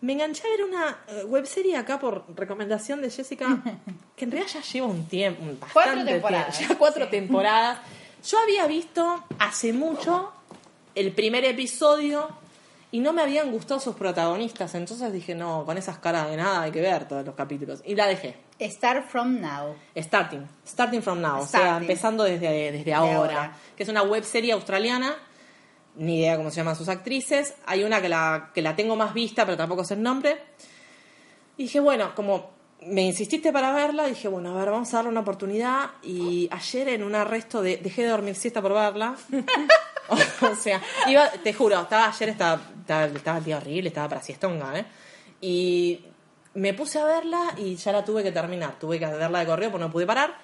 [0.00, 3.60] me enganché a ver una eh, webserie acá por recomendación de Jessica,
[4.16, 7.10] que en realidad ya lleva un tiempo, bastante Cuatro tiempo, temporadas, ya cuatro sí.
[7.10, 7.78] temporadas.
[8.24, 10.32] Yo había visto hace mucho
[10.96, 12.28] el primer episodio
[12.90, 16.62] y no me habían gustado sus protagonistas, entonces dije, no, con esas caras de nada
[16.62, 17.82] hay que ver todos los capítulos.
[17.84, 18.36] Y la dejé.
[18.60, 19.76] Start from now.
[19.94, 23.56] Starting, starting from now, o sea, empezando desde, desde ahora, ahora.
[23.76, 25.14] que es una web serie australiana,
[25.96, 29.12] ni idea cómo se llaman sus actrices, hay una que la, que la tengo más
[29.12, 30.38] vista, pero tampoco sé el nombre,
[31.58, 32.50] y dije, bueno, como
[32.86, 36.88] me insististe para verla, dije, bueno, a ver, vamos a darle una oportunidad, y ayer
[36.88, 39.16] en un arresto de, dejé de dormir siesta por verla,
[40.42, 44.22] o sea, iba, te juro, estaba ayer, estaba, estaba, estaba el día horrible, estaba para
[44.22, 44.84] siestonga, ¿eh?
[45.40, 46.04] Y
[46.54, 48.78] me puse a verla y ya la tuve que terminar.
[48.78, 50.34] Tuve que verla de correo porque no pude parar.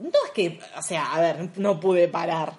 [0.00, 2.52] No es que, o sea, a ver, no pude parar.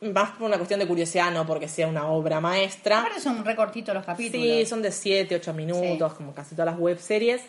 [0.00, 3.00] Más por una cuestión de curiosidad, no porque sea una obra maestra.
[3.00, 4.44] Aparte son recortitos los capítulos.
[4.44, 7.40] Sí, son de 7, 8 minutos, como casi todas las web series.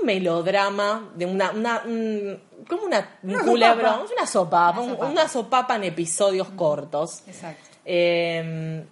[0.00, 4.02] Un melodrama de una, una un- como una, un Una sopapa.
[4.04, 5.10] es una sopapa, Una un- sopapa.
[5.12, 7.22] una sopapa en episodios cortos.
[7.26, 7.62] Exacto.
[7.84, 8.84] Eh,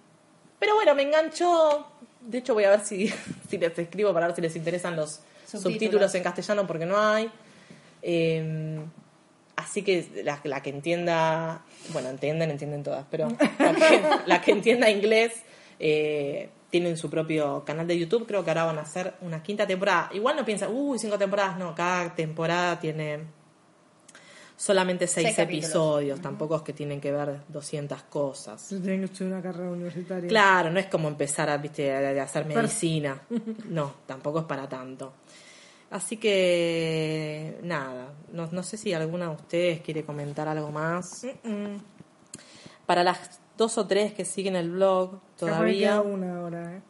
[0.59, 1.87] pero bueno, me enganchó.
[2.21, 3.07] De hecho, voy a ver si,
[3.49, 6.15] si les escribo para ver si les interesan los subtítulos, Subtítulos.
[6.15, 7.29] en castellano porque no hay.
[8.01, 8.79] Eh,
[9.55, 11.61] así que la, la que entienda,
[11.93, 13.27] bueno, entienden, entienden todas, pero
[13.59, 15.33] la que, la que entienda inglés
[15.79, 18.25] eh, tienen su propio canal de YouTube.
[18.27, 20.09] Creo que ahora van a hacer una quinta temporada.
[20.13, 23.19] Igual no piensan, uy, cinco temporadas, no, cada temporada tiene
[24.55, 28.69] solamente seis, episodios, tampoco es que tienen que ver 200 cosas.
[28.71, 30.27] Yo tengo que estudiar una carrera universitaria.
[30.27, 33.21] Claro, no es como empezar a, ¿viste, a- a hacer medicina.
[33.69, 35.13] No, tampoco es para tanto.
[35.91, 41.25] Así que, nada, no, no sé si alguna de ustedes quiere comentar algo más.
[42.85, 46.81] Para las dos o tres que siguen el blog todavía, queda una hora, ¿eh?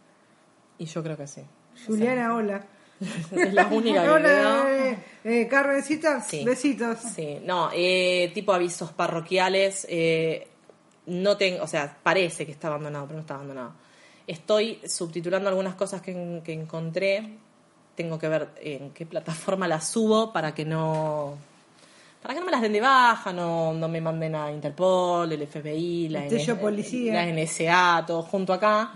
[0.80, 1.42] y yo creo que sí.
[1.86, 2.66] Juliana, hola.
[3.32, 6.44] Es la única que hola, eh, eh, Carmencita, Sí.
[6.44, 6.98] besitos.
[7.00, 10.48] Sí, no, eh, tipo avisos parroquiales, eh,
[11.06, 13.74] no tengo, o sea, parece que está abandonado, pero no está abandonado.
[14.26, 17.38] Estoy subtitulando algunas cosas que, que encontré,
[17.96, 21.38] tengo que ver en qué plataforma las subo para que no
[22.28, 25.48] para que no me las den de baja, no, no me manden a Interpol, el
[25.48, 26.28] FBI, la,
[26.60, 27.14] policía.
[27.14, 28.92] la NSA, todo junto acá.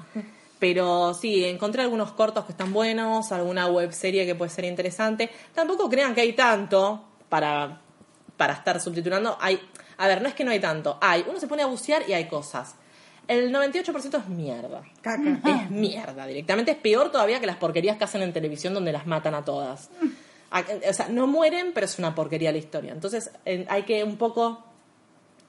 [0.60, 5.30] Pero sí, encontré algunos cortos que están buenos, alguna web serie que puede ser interesante.
[5.56, 7.80] Tampoco crean que hay tanto para,
[8.36, 9.38] para estar subtitulando.
[9.40, 9.62] Hay,
[9.96, 10.98] a ver, no es que no hay tanto.
[11.00, 12.76] Hay, uno se pone a bucear y hay cosas.
[13.30, 14.84] El 98% es mierda.
[15.00, 15.40] Caca.
[15.46, 19.08] Es mierda, directamente es peor todavía que las porquerías que hacen en televisión donde las
[19.08, 19.90] matan a todas.
[20.90, 22.92] O sea, no mueren, pero es una porquería la historia.
[22.92, 24.64] Entonces en- hay que un poco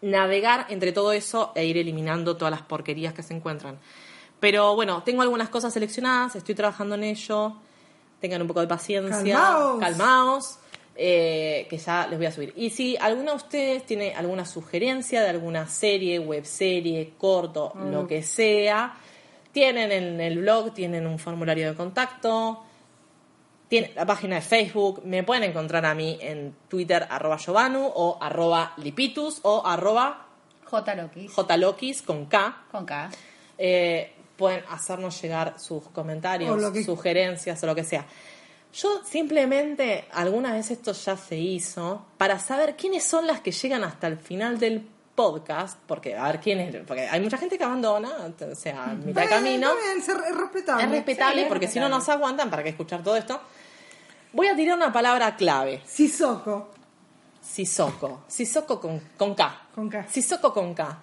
[0.01, 3.79] navegar entre todo eso e ir eliminando todas las porquerías que se encuentran.
[4.41, 7.55] Pero bueno, tengo algunas cosas seleccionadas, estoy trabajando en ello.
[8.21, 9.35] Tengan un poco de paciencia.
[9.35, 9.81] Calmaos.
[9.81, 10.59] Calmaos.
[10.95, 12.53] eh, que ya les voy a subir.
[12.55, 18.07] Y si alguno de ustedes tiene alguna sugerencia de alguna serie, web serie, corto, lo
[18.07, 18.95] que sea,
[19.53, 22.63] tienen en el blog, tienen un formulario de contacto,
[23.73, 28.19] tienen la página de Facebook, me pueden encontrar a mí en Twitter, arroba Giovanu, o
[28.21, 30.27] arroba Lipitus, o arroba.
[30.69, 32.65] Jlokis con K.
[32.71, 33.11] Con K.
[33.57, 38.05] Eh, pueden hacernos llegar sus comentarios, O lo que- sugerencias o lo que sea.
[38.75, 43.85] Yo simplemente, alguna vez esto ya se hizo, para saber quiénes son las que llegan
[43.85, 47.65] hasta el final del podcast, porque a ver quién es, porque hay mucha gente que
[47.65, 48.11] abandona,
[48.51, 49.71] o sea, mitad de camino.
[49.77, 50.85] bien, es respetable.
[50.85, 53.41] Es respetable Sí, porque si no nos aguantan, ¿para qué escuchar todo esto?
[54.35, 55.83] Voy a tirar una palabra clave.
[55.85, 56.71] Sissoko.
[57.43, 58.23] Sissoko.
[58.27, 59.69] Sissoko con, con K.
[59.75, 60.07] Con K.
[60.09, 61.03] Sissoko con K.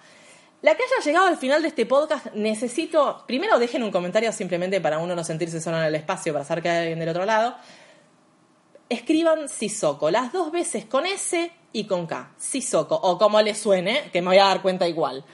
[0.62, 3.22] La que haya llegado al final de este podcast, necesito.
[3.28, 6.62] Primero dejen un comentario simplemente para uno no sentirse solo en el espacio, para saber
[6.62, 7.54] que hay alguien del otro lado.
[8.88, 12.32] Escriban Sissoko, las dos veces con S y con K.
[12.36, 15.24] Sissoko, o como les suene, que me voy a dar cuenta igual.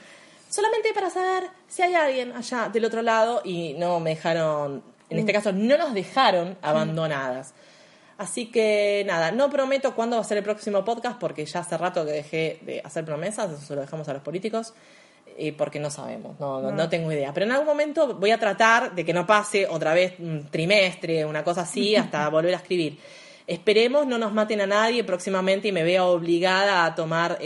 [0.49, 5.17] Solamente para saber si hay alguien allá del otro lado y no me dejaron, en
[5.17, 7.55] este caso, no nos dejaron abandonadas.
[8.17, 11.77] Así que nada, no prometo cuándo va a ser el próximo podcast porque ya hace
[11.77, 14.73] rato que dejé de hacer promesas, eso se lo dejamos a los políticos,
[15.37, 17.31] y porque no sabemos, no, no, no tengo idea.
[17.31, 21.25] Pero en algún momento voy a tratar de que no pase otra vez un trimestre,
[21.25, 22.97] una cosa así, hasta volver a escribir.
[23.45, 27.37] Esperemos no nos maten a nadie próximamente y me vea obligada a tomar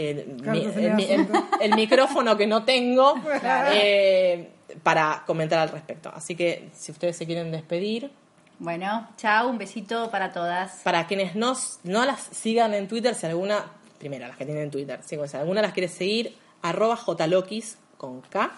[0.96, 1.06] mi-
[1.60, 3.14] el micrófono que no tengo
[3.72, 4.48] eh,
[4.82, 6.10] para comentar al respecto.
[6.12, 8.10] Así que si ustedes se quieren despedir,
[8.62, 10.82] Bueno, chao, un besito para todas.
[10.84, 13.64] para quienes no, no las sigan en Twitter, si alguna,
[13.98, 18.52] primero las que tienen Twitter, si alguna las quiere seguir, arroba jlokis con K,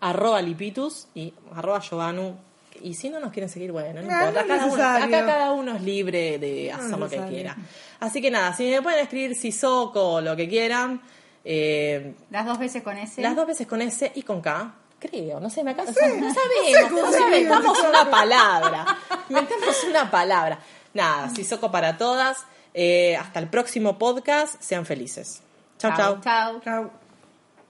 [0.00, 2.34] arroba lipitus y arroba giovanu.
[2.82, 4.42] Y si no nos quieren seguir, bueno, no No, importa.
[4.42, 7.56] no cada uno, acá cada uno es libre de No hacer lo que quiera.
[8.00, 11.00] Así que nada, si me pueden escribir Sissoko o lo que quieran,
[11.44, 13.22] eh, Las dos veces con ese.
[13.22, 14.74] las dos veces con S y con K.
[14.98, 16.34] Creo, no sé, me acá, no, sé sabemos,
[16.90, 18.10] no escribe, inventamos no una sé.
[18.10, 18.98] palabra.
[19.28, 20.58] Inventamos una palabra.
[20.94, 22.44] Nada, Sissoko para todas.
[22.72, 24.60] Eh, hasta el próximo podcast.
[24.60, 25.42] Sean felices.
[25.78, 26.20] Chau, chau.
[26.22, 26.60] Chao.
[26.60, 27.05] Chao.